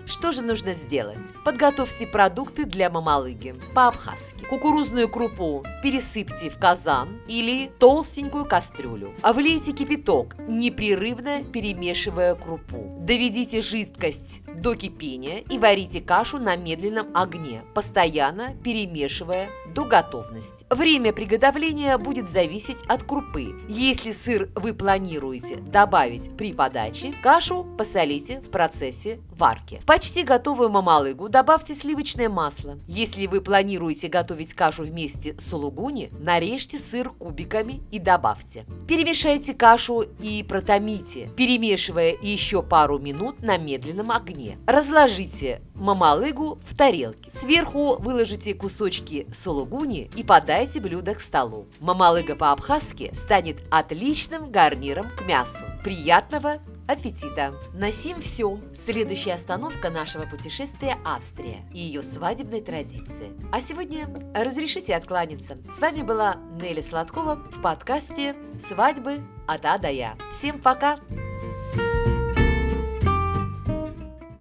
Что 0.06 0.32
же 0.32 0.42
нужно 0.42 0.74
сделать? 0.74 1.18
Подготовьте 1.44 2.06
продукты 2.06 2.64
для 2.64 2.90
мамалыги 2.90 3.54
по-абхазски. 3.74 4.44
Кукурузную 4.44 5.08
крупу 5.08 5.64
пересыпьте 5.82 6.50
в 6.50 6.58
казан 6.58 7.20
или 7.26 7.70
толстенькую 7.78 8.44
кастрюлю. 8.44 9.14
А 9.22 9.32
влейте 9.32 9.72
кипяток, 9.72 10.36
не 10.38 10.66
непрерывно 10.66 11.42
перемешивая 11.44 12.34
крупу. 12.34 12.98
Доведите 13.00 13.62
жидкость 13.62 14.42
до 14.46 14.74
кипения 14.74 15.38
и 15.48 15.58
варите 15.58 16.00
кашу 16.00 16.38
на 16.38 16.56
медленном 16.56 17.08
огне, 17.14 17.62
постоянно 17.74 18.54
перемешивая 18.62 19.48
до 19.76 19.84
готовности. 19.84 20.64
Время 20.70 21.12
приготовления 21.12 21.98
будет 21.98 22.30
зависеть 22.30 22.78
от 22.88 23.02
крупы. 23.02 23.54
Если 23.68 24.12
сыр 24.12 24.48
вы 24.54 24.72
планируете 24.72 25.56
добавить 25.56 26.34
при 26.34 26.54
подаче, 26.54 27.12
кашу 27.22 27.66
посолите 27.76 28.40
в 28.40 28.50
процессе 28.50 29.20
варки. 29.36 29.78
В 29.82 29.84
почти 29.84 30.22
готовую 30.22 30.70
мамалыгу 30.70 31.28
добавьте 31.28 31.74
сливочное 31.74 32.30
масло. 32.30 32.78
Если 32.88 33.26
вы 33.26 33.42
планируете 33.42 34.08
готовить 34.08 34.54
кашу 34.54 34.82
вместе 34.82 35.36
с 35.38 35.50
сулугуни, 35.50 36.10
нарежьте 36.18 36.78
сыр 36.78 37.10
кубиками 37.10 37.82
и 37.90 37.98
добавьте. 37.98 38.64
Перемешайте 38.88 39.52
кашу 39.52 40.06
и 40.20 40.42
протомите, 40.42 41.28
перемешивая 41.36 42.16
еще 42.22 42.62
пару 42.62 42.98
минут 42.98 43.42
на 43.42 43.58
медленном 43.58 44.10
огне. 44.10 44.58
Разложите 44.66 45.60
мамалыгу 45.76 46.58
в 46.64 46.76
тарелке. 46.76 47.30
Сверху 47.30 47.96
выложите 47.98 48.54
кусочки 48.54 49.26
сулугуни 49.32 50.10
и 50.16 50.22
подайте 50.22 50.80
блюдо 50.80 51.14
к 51.14 51.20
столу. 51.20 51.66
Мамалыга 51.80 52.36
по-абхазски 52.36 53.10
станет 53.12 53.58
отличным 53.70 54.50
гарниром 54.50 55.10
к 55.16 55.26
мясу. 55.26 55.64
Приятного 55.84 56.60
аппетита! 56.86 57.54
На 57.74 57.92
сим 57.92 58.20
все. 58.20 58.58
Следующая 58.74 59.34
остановка 59.34 59.90
нашего 59.90 60.24
путешествия– 60.24 60.96
Австрия 61.04 61.64
и 61.72 61.80
ее 61.80 62.02
свадебной 62.02 62.60
традиции. 62.60 63.32
А 63.52 63.60
сегодня 63.60 64.08
разрешите 64.34 64.94
откланяться. 64.94 65.56
С 65.70 65.80
вами 65.80 66.02
была 66.02 66.36
Нелли 66.60 66.80
Сладкова 66.80 67.36
в 67.36 67.60
подкасте 67.60 68.36
«Свадьбы 68.66 69.20
от 69.46 69.64
А 69.64 69.78
до 69.78 69.90
Я». 69.90 70.16
Всем 70.32 70.60
пока! 70.60 70.98